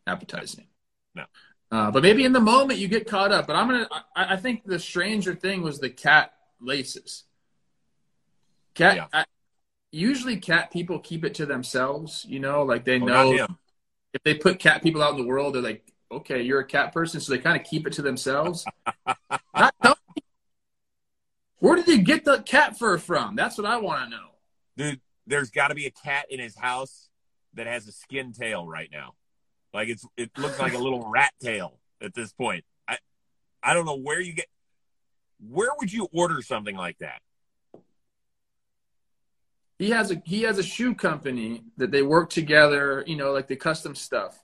appetizing. 0.05 0.67
No. 1.15 1.25
Uh, 1.71 1.89
but 1.89 2.03
maybe 2.03 2.25
in 2.25 2.33
the 2.33 2.39
moment 2.39 2.79
you 2.79 2.87
get 2.87 3.07
caught 3.07 3.31
up. 3.31 3.47
But 3.47 3.55
I'm 3.55 3.67
gonna. 3.67 3.87
I, 4.15 4.33
I 4.33 4.37
think 4.37 4.63
the 4.65 4.79
stranger 4.79 5.33
thing 5.33 5.61
was 5.61 5.79
the 5.79 5.89
cat 5.89 6.33
laces. 6.59 7.23
Cat. 8.73 8.95
Yeah. 8.95 9.07
I, 9.13 9.25
usually, 9.91 10.37
cat 10.37 10.71
people 10.71 10.99
keep 10.99 11.25
it 11.25 11.33
to 11.35 11.45
themselves. 11.45 12.25
You 12.27 12.39
know, 12.39 12.63
like 12.63 12.85
they 12.85 12.99
Oh, 12.99 13.05
know 13.05 13.47
if 14.13 14.23
they 14.23 14.35
put 14.35 14.59
cat 14.59 14.83
people 14.83 15.01
out 15.01 15.11
in 15.11 15.21
the 15.21 15.27
world, 15.27 15.55
they're 15.55 15.61
like, 15.61 15.85
okay, 16.11 16.41
you're 16.41 16.59
a 16.59 16.65
cat 16.65 16.93
person, 16.93 17.21
so 17.21 17.31
they 17.31 17.39
kind 17.39 17.59
of 17.59 17.65
keep 17.65 17.87
it 17.87 17.93
to 17.93 18.01
themselves. 18.01 18.65
Not 19.55 19.73
me. 19.81 20.23
Where 21.59 21.75
did 21.75 21.87
you 21.87 21.99
get 21.99 22.25
the 22.25 22.41
cat 22.41 22.77
fur 22.77 22.97
from? 22.97 23.35
That's 23.35 23.57
what 23.57 23.65
I 23.67 23.77
want 23.77 24.09
to 24.11 24.17
know. 24.17 24.27
dude 24.75 24.99
there's 25.27 25.49
got 25.49 25.69
to 25.69 25.75
be 25.75 25.85
a 25.85 25.91
cat 25.91 26.25
in 26.29 26.39
his 26.39 26.57
house 26.57 27.09
that 27.53 27.67
has 27.67 27.87
a 27.87 27.91
skin 27.91 28.33
tail 28.33 28.67
right 28.67 28.89
now 28.91 29.13
like 29.73 29.87
it's 29.89 30.05
it 30.17 30.31
looks 30.37 30.59
like 30.59 30.73
a 30.73 30.77
little 30.83 31.09
rat 31.09 31.31
tail 31.41 31.79
at 32.01 32.13
this 32.13 32.33
point 32.33 32.63
i 32.87 32.97
i 33.63 33.73
don't 33.73 33.85
know 33.85 33.97
where 33.97 34.19
you 34.19 34.33
get 34.33 34.47
where 35.49 35.69
would 35.79 35.91
you 35.91 36.07
order 36.13 36.41
something 36.41 36.75
like 36.75 36.97
that 36.99 37.21
He 39.81 39.89
has 39.89 40.11
a 40.11 40.21
he 40.25 40.43
has 40.43 40.59
a 40.59 40.63
shoe 40.63 40.93
company 40.93 41.63
that 41.77 41.89
they 41.89 42.03
work 42.03 42.29
together. 42.29 43.03
You 43.07 43.15
know, 43.15 43.31
like 43.31 43.47
the 43.47 43.55
custom 43.55 43.95
stuff. 43.95 44.37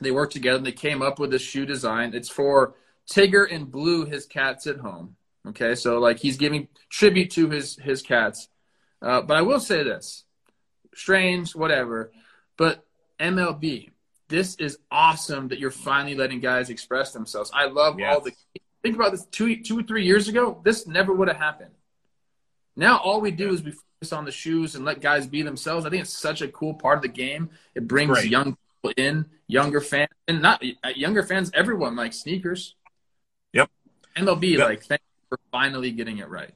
They 0.00 0.12
work 0.12 0.30
together 0.30 0.58
and 0.58 0.66
they 0.66 0.70
came 0.70 1.02
up 1.02 1.18
with 1.18 1.32
this 1.32 1.42
shoe 1.42 1.66
design. 1.66 2.14
It's 2.14 2.28
for 2.28 2.76
Tigger 3.10 3.52
and 3.52 3.68
Blue, 3.68 4.04
his 4.04 4.26
cats 4.26 4.68
at 4.68 4.76
home. 4.76 5.16
Okay, 5.48 5.74
so 5.74 5.98
like 5.98 6.20
he's 6.20 6.36
giving 6.36 6.68
tribute 6.88 7.32
to 7.32 7.50
his 7.50 7.76
his 7.82 8.00
cats. 8.00 8.48
Uh, 9.02 9.22
but 9.22 9.36
I 9.36 9.42
will 9.42 9.58
say 9.58 9.82
this, 9.82 10.22
strange, 10.94 11.56
whatever. 11.56 12.12
But 12.56 12.84
MLB, 13.18 13.90
this 14.28 14.54
is 14.60 14.78
awesome 14.88 15.48
that 15.48 15.58
you're 15.58 15.72
finally 15.72 16.14
letting 16.14 16.38
guys 16.38 16.70
express 16.70 17.10
themselves. 17.12 17.50
I 17.52 17.64
love 17.66 17.98
Yes. 17.98 18.14
all 18.14 18.20
the. 18.20 18.32
Think 18.84 18.94
about 18.94 19.10
this 19.10 19.26
two 19.32 19.64
two 19.64 19.80
or 19.80 19.82
three 19.82 20.04
years 20.04 20.28
ago. 20.28 20.60
This 20.64 20.86
never 20.86 21.12
would 21.12 21.26
have 21.26 21.38
happened. 21.38 21.72
Now 22.76 22.98
all 22.98 23.20
we 23.20 23.30
do 23.30 23.52
is 23.52 23.62
we 23.62 23.72
focus 23.72 24.12
on 24.12 24.24
the 24.24 24.32
shoes 24.32 24.74
and 24.74 24.84
let 24.84 25.00
guys 25.00 25.26
be 25.26 25.42
themselves. 25.42 25.86
I 25.86 25.90
think 25.90 26.02
it's 26.02 26.12
such 26.12 26.42
a 26.42 26.48
cool 26.48 26.74
part 26.74 26.96
of 26.98 27.02
the 27.02 27.08
game. 27.08 27.50
It 27.74 27.86
brings 27.86 28.10
Great. 28.10 28.30
young 28.30 28.56
people 28.82 28.92
in, 28.96 29.26
younger 29.46 29.80
fans, 29.80 30.10
and 30.28 30.42
not 30.42 30.62
uh, 30.82 30.88
younger 30.96 31.22
fans. 31.22 31.50
Everyone 31.54 31.94
likes 31.96 32.18
sneakers. 32.20 32.74
Yep. 33.52 33.70
and 34.16 34.26
they'll 34.26 34.42
Yep. 34.42 34.68
like, 34.68 34.82
thank 34.84 35.00
you 35.00 35.26
for 35.28 35.38
finally 35.52 35.90
getting 35.92 36.18
it 36.18 36.28
right. 36.28 36.52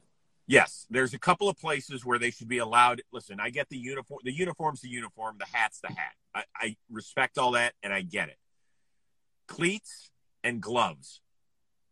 yes 0.47 0.85
there's 0.89 1.13
a 1.13 1.19
couple 1.19 1.47
of 1.47 1.57
places 1.57 2.03
where 2.05 2.17
they 2.19 2.31
should 2.31 2.47
be 2.49 2.57
allowed 2.57 3.01
listen 3.13 3.39
i 3.39 3.49
get 3.49 3.69
the 3.69 3.77
uniform 3.77 4.19
the 4.23 4.31
uniform's 4.33 4.81
the 4.81 4.89
uniform 4.89 5.35
the 5.39 5.45
hat's 5.45 5.79
the 5.79 5.87
hat 5.87 6.13
i, 6.35 6.43
I 6.55 6.75
respect 6.89 7.37
all 7.37 7.51
that 7.51 7.73
and 7.83 7.93
i 7.93 8.01
get 8.01 8.29
it 8.29 8.37
cleats 9.47 10.09
and 10.43 10.61
gloves 10.61 11.21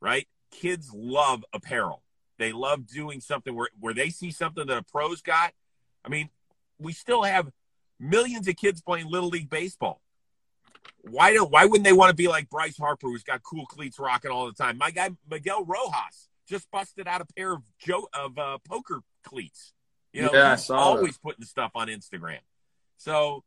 right 0.01 0.27
kids 0.51 0.91
love 0.93 1.43
apparel 1.53 2.03
they 2.37 2.51
love 2.51 2.85
doing 2.87 3.21
something 3.21 3.55
where, 3.55 3.69
where 3.79 3.93
they 3.93 4.09
see 4.09 4.31
something 4.31 4.67
that 4.67 4.77
a 4.77 4.83
pro's 4.83 5.21
got 5.21 5.53
i 6.05 6.09
mean 6.09 6.29
we 6.79 6.93
still 6.93 7.23
have 7.23 7.51
millions 7.99 8.47
of 8.47 8.55
kids 8.55 8.81
playing 8.81 9.09
little 9.09 9.29
league 9.29 9.49
baseball 9.49 10.01
why 11.09 11.33
do 11.33 11.43
why 11.43 11.65
wouldn't 11.65 11.83
they 11.83 11.93
want 11.93 12.09
to 12.09 12.15
be 12.15 12.27
like 12.27 12.49
Bryce 12.49 12.77
Harper, 12.77 13.07
who's 13.07 13.23
got 13.23 13.43
cool 13.43 13.65
cleats 13.65 13.99
rocking 13.99 14.31
all 14.31 14.45
the 14.45 14.53
time? 14.53 14.77
My 14.77 14.91
guy 14.91 15.11
Miguel 15.29 15.65
Rojas 15.65 16.29
just 16.47 16.69
busted 16.71 17.07
out 17.07 17.21
a 17.21 17.25
pair 17.25 17.53
of 17.53 17.63
Joe 17.79 18.07
of 18.13 18.37
uh, 18.37 18.57
poker 18.67 19.01
cleats. 19.23 19.73
You 20.13 20.23
know, 20.23 20.33
Yeah, 20.33 20.55
he's 20.55 20.69
always 20.69 21.17
putting 21.17 21.45
stuff 21.45 21.71
on 21.75 21.87
Instagram. 21.87 22.39
So, 22.97 23.43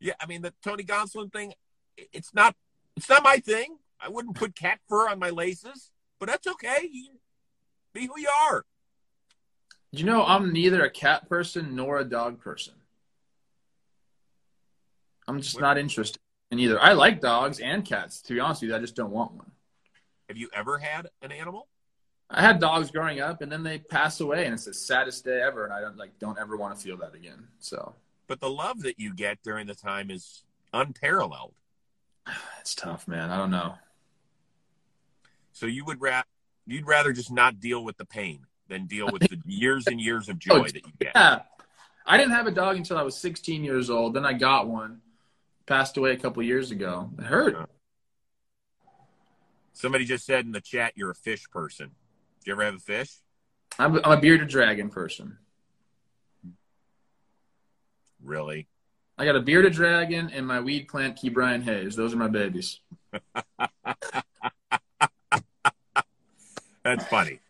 yeah, 0.00 0.14
I 0.20 0.26
mean 0.26 0.42
the 0.42 0.52
Tony 0.62 0.84
Gonsolin 0.84 1.32
thing, 1.32 1.54
it's 1.96 2.34
not 2.34 2.54
it's 2.96 3.08
not 3.08 3.22
my 3.22 3.38
thing. 3.38 3.78
I 4.00 4.08
wouldn't 4.08 4.36
put 4.36 4.54
cat 4.54 4.80
fur 4.88 5.08
on 5.08 5.18
my 5.18 5.30
laces, 5.30 5.90
but 6.18 6.28
that's 6.28 6.46
okay. 6.46 6.88
You 6.90 7.10
be 7.94 8.06
who 8.06 8.20
you 8.20 8.28
are. 8.50 8.64
You 9.92 10.04
know, 10.04 10.24
I'm 10.24 10.52
neither 10.52 10.84
a 10.84 10.90
cat 10.90 11.28
person 11.28 11.76
nor 11.76 11.98
a 11.98 12.04
dog 12.04 12.40
person. 12.40 12.74
I'm 15.26 15.40
just 15.40 15.60
not 15.60 15.78
interested 15.78 16.20
in 16.50 16.58
either. 16.58 16.80
I 16.80 16.92
like 16.92 17.20
dogs 17.20 17.60
and 17.60 17.84
cats. 17.84 18.20
To 18.22 18.34
be 18.34 18.40
honest 18.40 18.60
with 18.60 18.70
you, 18.70 18.76
I 18.76 18.80
just 18.80 18.96
don't 18.96 19.12
want 19.12 19.32
one. 19.32 19.50
Have 20.28 20.36
you 20.36 20.48
ever 20.52 20.78
had 20.78 21.08
an 21.22 21.32
animal? 21.32 21.68
I 22.28 22.42
had 22.42 22.58
dogs 22.58 22.90
growing 22.90 23.20
up, 23.20 23.40
and 23.40 23.52
then 23.52 23.62
they 23.62 23.78
pass 23.78 24.20
away, 24.20 24.44
and 24.44 24.54
it's 24.54 24.64
the 24.64 24.74
saddest 24.74 25.24
day 25.24 25.40
ever. 25.40 25.64
And 25.64 25.72
I 25.72 25.80
don't 25.80 25.96
like 25.96 26.18
don't 26.18 26.38
ever 26.38 26.56
want 26.56 26.76
to 26.76 26.82
feel 26.82 26.96
that 26.98 27.14
again. 27.14 27.46
So, 27.60 27.94
but 28.26 28.40
the 28.40 28.50
love 28.50 28.82
that 28.82 28.98
you 28.98 29.14
get 29.14 29.38
during 29.42 29.66
the 29.66 29.74
time 29.74 30.10
is 30.10 30.44
unparalleled. 30.72 31.54
It's 32.60 32.74
tough, 32.74 33.06
man. 33.06 33.28
I 33.30 33.36
don't 33.36 33.50
know. 33.50 33.74
So 35.52 35.66
you 35.66 35.84
would 35.84 36.00
ra- 36.00 36.22
you'd 36.66 36.86
rather 36.86 37.12
just 37.12 37.30
not 37.30 37.60
deal 37.60 37.84
with 37.84 37.96
the 37.96 38.04
pain 38.04 38.46
than 38.68 38.86
deal 38.86 39.08
with 39.12 39.22
the 39.22 39.40
years 39.46 39.86
and 39.86 40.00
years 40.00 40.28
of 40.28 40.36
oh, 40.50 40.58
joy 40.58 40.68
that 40.68 40.86
you 40.86 40.92
get. 40.98 41.12
Yeah. 41.14 41.40
I 42.06 42.16
didn't 42.18 42.32
have 42.32 42.46
a 42.46 42.50
dog 42.50 42.76
until 42.76 42.98
I 42.98 43.02
was 43.02 43.16
16 43.16 43.64
years 43.64 43.88
old. 43.90 44.14
Then 44.14 44.26
I 44.26 44.32
got 44.34 44.68
one. 44.68 45.00
Passed 45.66 45.96
away 45.96 46.12
a 46.12 46.16
couple 46.16 46.42
years 46.42 46.70
ago. 46.70 47.10
It 47.18 47.24
hurt. 47.24 47.54
Uh-huh. 47.54 47.66
Somebody 49.72 50.04
just 50.04 50.26
said 50.26 50.44
in 50.44 50.52
the 50.52 50.60
chat 50.60 50.92
you're 50.94 51.10
a 51.10 51.14
fish 51.14 51.48
person. 51.50 51.88
Do 51.88 52.50
you 52.50 52.52
ever 52.52 52.64
have 52.64 52.74
a 52.74 52.78
fish? 52.78 53.10
I'm, 53.78 53.96
I'm 54.04 54.18
a 54.18 54.20
bearded 54.20 54.48
dragon 54.48 54.90
person. 54.90 55.38
Really? 58.22 58.68
I 59.16 59.24
got 59.24 59.36
a 59.36 59.40
bearded 59.40 59.72
dragon 59.72 60.30
and 60.32 60.46
my 60.46 60.60
weed 60.60 60.88
plant, 60.88 61.16
Ke'Bryan 61.16 61.62
Hayes. 61.62 61.96
Those 61.96 62.12
are 62.14 62.18
my 62.18 62.28
babies. 62.28 62.80
That's 66.84 67.04
funny. 67.06 67.40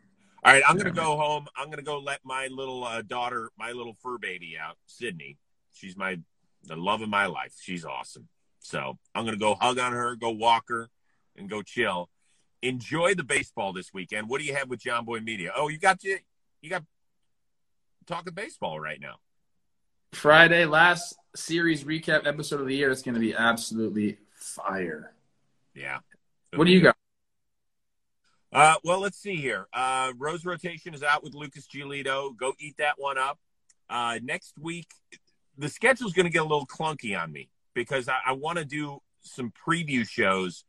All 0.45 0.53
right, 0.53 0.63
I'm 0.69 0.77
gonna 0.77 0.91
go 0.91 1.17
home. 1.17 1.47
I'm 1.57 1.71
gonna 1.71 1.83
go 1.83 1.99
let 1.99 2.21
my 2.25 2.49
little 2.49 2.85
uh, 2.85 3.03
daughter, 3.03 3.51
my 3.59 3.73
little 3.73 3.95
fur 3.95 4.19
baby, 4.19 4.57
out. 4.61 4.77
Sydney, 4.87 5.39
she's 5.73 5.97
my 5.97 6.19
the 6.65 6.77
love 6.77 7.03
of 7.03 7.09
my 7.09 7.27
life. 7.27 7.55
She's 7.61 7.85
awesome. 7.85 8.29
So 8.61 8.99
I'm 9.15 9.25
gonna 9.25 9.37
go 9.37 9.55
hug 9.55 9.79
on 9.79 9.93
her, 9.93 10.17
go 10.17 10.31
walk 10.31 10.65
her, 10.69 10.91
and 11.37 11.49
go 11.49 11.63
chill. 11.63 12.11
Enjoy 12.63 13.15
the 13.15 13.25
baseball 13.25 13.73
this 13.73 13.93
weekend. 13.93 14.29
What 14.29 14.41
do 14.41 14.47
you 14.47 14.55
have 14.55 14.71
with 14.71 14.81
Jomboy 14.81 15.23
Media? 15.25 15.53
Oh, 15.55 15.69
you 15.69 15.79
got 15.79 16.03
you, 16.05 16.19
you 16.63 16.71
got 16.71 16.85
talking 18.07 18.35
baseball 18.35 18.79
right 18.79 19.01
now. 19.01 19.17
Friday, 20.13 20.65
last 20.65 21.17
series 21.35 21.85
recap 21.85 22.27
episode 22.27 22.61
of 22.61 22.67
the 22.67 22.77
year. 22.77 22.91
It's 22.91 23.03
going 23.03 23.15
to 23.15 23.21
be 23.21 23.35
absolutely 23.35 24.19
fire. 24.35 25.13
Yeah. 25.75 25.99
What 26.55 26.67
do 26.67 26.71
you 26.71 26.81
got? 26.81 26.97
Uh, 28.55 28.77
well, 28.85 29.01
let's 29.01 29.19
see 29.19 29.35
here. 29.35 29.67
Uh, 29.73 30.13
Rose 30.17 30.45
rotation 30.45 30.95
is 30.95 31.03
out 31.03 31.25
with 31.25 31.35
Lucas 31.35 31.67
Giolito. 31.67 32.37
Go 32.37 32.53
eat 32.61 32.77
that 32.79 32.95
one 32.99 33.19
up. 33.19 33.41
Uh, 33.91 34.21
next 34.23 34.55
week, 34.61 34.87
the 35.59 35.69
schedule 35.69 36.07
is 36.07 36.13
going 36.13 36.27
to 36.27 36.33
get 36.33 36.43
a 36.43 36.47
little 36.47 36.67
clunky 36.67 37.21
on 37.21 37.33
me 37.33 37.51
because 37.75 38.09
I, 38.09 38.19
I 38.25 38.33
want 38.33 38.59
to 38.59 38.65
do 38.65 39.01
some 39.23 39.53
preview 39.67 40.09
shows 40.09 40.65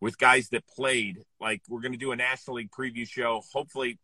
with 0.00 0.18
guys 0.18 0.48
that 0.48 0.66
played. 0.66 1.18
Like 1.40 1.62
we're 1.68 1.80
going 1.80 1.92
to 1.92 1.98
do 1.98 2.10
a 2.10 2.16
National 2.16 2.56
League 2.56 2.72
preview 2.72 3.06
show. 3.08 3.42
Hopefully, 3.52 4.00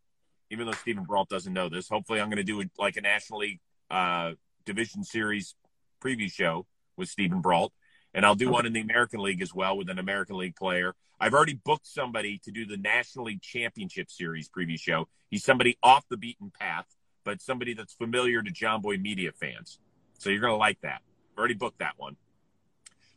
even 0.51 0.67
though 0.67 0.73
Steven 0.73 1.03
Brault 1.03 1.29
doesn't 1.29 1.53
know 1.53 1.69
this, 1.69 1.89
hopefully 1.89 2.21
I'm 2.21 2.29
going 2.29 2.37
to 2.37 2.45
do 2.45 2.61
a, 2.61 2.65
like 2.79 2.97
a 2.97 3.01
National 3.01 3.41
League 3.41 3.59
uh, 3.91 4.33
Division 4.65 5.03
Series 5.03 5.57
preview 6.01 6.31
show 6.31 6.65
with 6.97 7.09
Steven 7.09 7.41
Brault 7.41 7.73
and 8.17 8.25
I'll 8.25 8.35
do 8.35 8.47
okay. 8.47 8.53
one 8.53 8.67
in 8.67 8.73
the 8.73 8.81
American 8.81 9.21
League 9.21 9.43
as 9.43 9.55
well 9.55 9.77
with 9.77 9.91
an 9.91 9.99
American 9.99 10.39
League 10.39 10.57
player. 10.57 10.95
I've 11.21 11.35
already 11.35 11.61
booked 11.63 11.87
somebody 11.87 12.39
to 12.45 12.51
do 12.51 12.65
the 12.65 12.79
National 12.79 13.27
League 13.27 13.43
Championship 13.43 14.11
Series 14.11 14.49
preview 14.49 14.81
show. 14.81 15.07
He's 15.29 15.45
somebody 15.45 15.77
off 15.83 16.09
the 16.09 16.17
beaten 16.17 16.51
path, 16.59 16.87
but 17.25 17.43
somebody 17.43 17.75
that's 17.75 17.93
familiar 17.93 18.43
to 18.43 18.51
Jomboy 18.51 19.01
Media 19.01 19.33
fans. 19.33 19.79
So 20.19 20.31
you're 20.31 20.41
going 20.41 20.55
to 20.55 20.57
like 20.57 20.81
that. 20.81 21.03
I've 21.33 21.39
already 21.39 21.55
booked 21.55 21.79
that 21.81 21.93
one. 21.99 22.17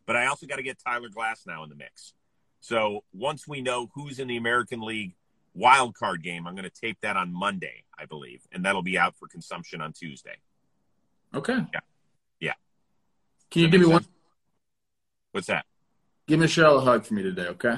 But 0.05 0.17
I 0.17 0.25
also 0.25 0.45
got 0.45 0.57
to 0.57 0.63
get 0.63 0.77
Tyler 0.85 1.07
Glasnow 1.07 1.63
in 1.63 1.69
the 1.69 1.75
mix. 1.75 2.13
So 2.59 3.05
once 3.13 3.47
we 3.47 3.61
know 3.61 3.89
who's 3.95 4.19
in 4.19 4.27
the 4.27 4.35
American 4.35 4.81
League 4.81 5.15
wild 5.53 5.95
card 5.95 6.23
game, 6.23 6.45
I'm 6.45 6.55
going 6.55 6.69
to 6.69 6.81
tape 6.81 6.97
that 7.03 7.15
on 7.15 7.33
Monday, 7.33 7.85
I 7.97 8.05
believe, 8.05 8.41
and 8.51 8.65
that'll 8.65 8.83
be 8.83 8.97
out 8.97 9.15
for 9.17 9.29
consumption 9.29 9.79
on 9.79 9.93
Tuesday. 9.93 10.35
Okay. 11.33 11.57
Yeah. 11.73 11.79
Yeah. 12.41 12.53
Can 13.49 13.61
you 13.61 13.69
give 13.69 13.79
me 13.79 13.87
sense? 13.87 14.05
one? 14.05 14.13
What's 15.31 15.47
that? 15.47 15.65
Give 16.27 16.39
Michelle 16.39 16.77
a 16.77 16.81
hug 16.81 17.05
for 17.05 17.13
me 17.13 17.23
today, 17.23 17.47
okay? 17.47 17.77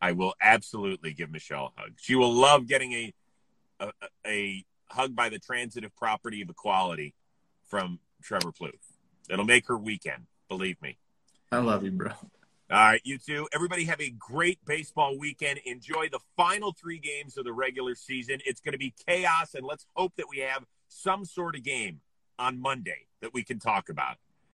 I 0.00 0.12
will 0.12 0.34
absolutely 0.40 1.12
give 1.12 1.30
Michelle 1.30 1.72
a 1.76 1.80
hug. 1.80 1.92
She 1.96 2.14
will 2.14 2.32
love 2.32 2.66
getting 2.66 2.92
a 2.92 3.14
a, 3.80 3.92
a 4.26 4.64
hug 4.90 5.14
by 5.14 5.28
the 5.28 5.38
transitive 5.38 5.94
property 5.96 6.42
of 6.42 6.50
equality 6.50 7.14
from 7.66 8.00
Trevor 8.22 8.52
Plouffe. 8.52 8.72
It'll 9.30 9.44
make 9.44 9.68
her 9.68 9.78
weekend, 9.78 10.26
believe 10.48 10.80
me. 10.82 10.98
I 11.52 11.58
love 11.58 11.84
you, 11.84 11.90
bro. 11.90 12.10
All 12.70 12.76
right, 12.76 13.00
you 13.04 13.18
too. 13.18 13.48
Everybody 13.54 13.84
have 13.84 14.00
a 14.00 14.10
great 14.10 14.58
baseball 14.66 15.18
weekend. 15.18 15.60
Enjoy 15.64 16.08
the 16.10 16.18
final 16.36 16.72
three 16.72 16.98
games 16.98 17.38
of 17.38 17.44
the 17.44 17.52
regular 17.52 17.94
season. 17.94 18.40
It's 18.44 18.60
going 18.60 18.72
to 18.72 18.78
be 18.78 18.94
chaos, 19.06 19.54
and 19.54 19.64
let's 19.64 19.86
hope 19.94 20.12
that 20.16 20.26
we 20.28 20.38
have 20.38 20.64
some 20.88 21.24
sort 21.24 21.56
of 21.56 21.62
game 21.62 22.00
on 22.38 22.60
Monday 22.60 23.06
that 23.22 23.32
we 23.32 23.42
can 23.42 23.58
talk 23.58 23.88
about. 23.88 24.16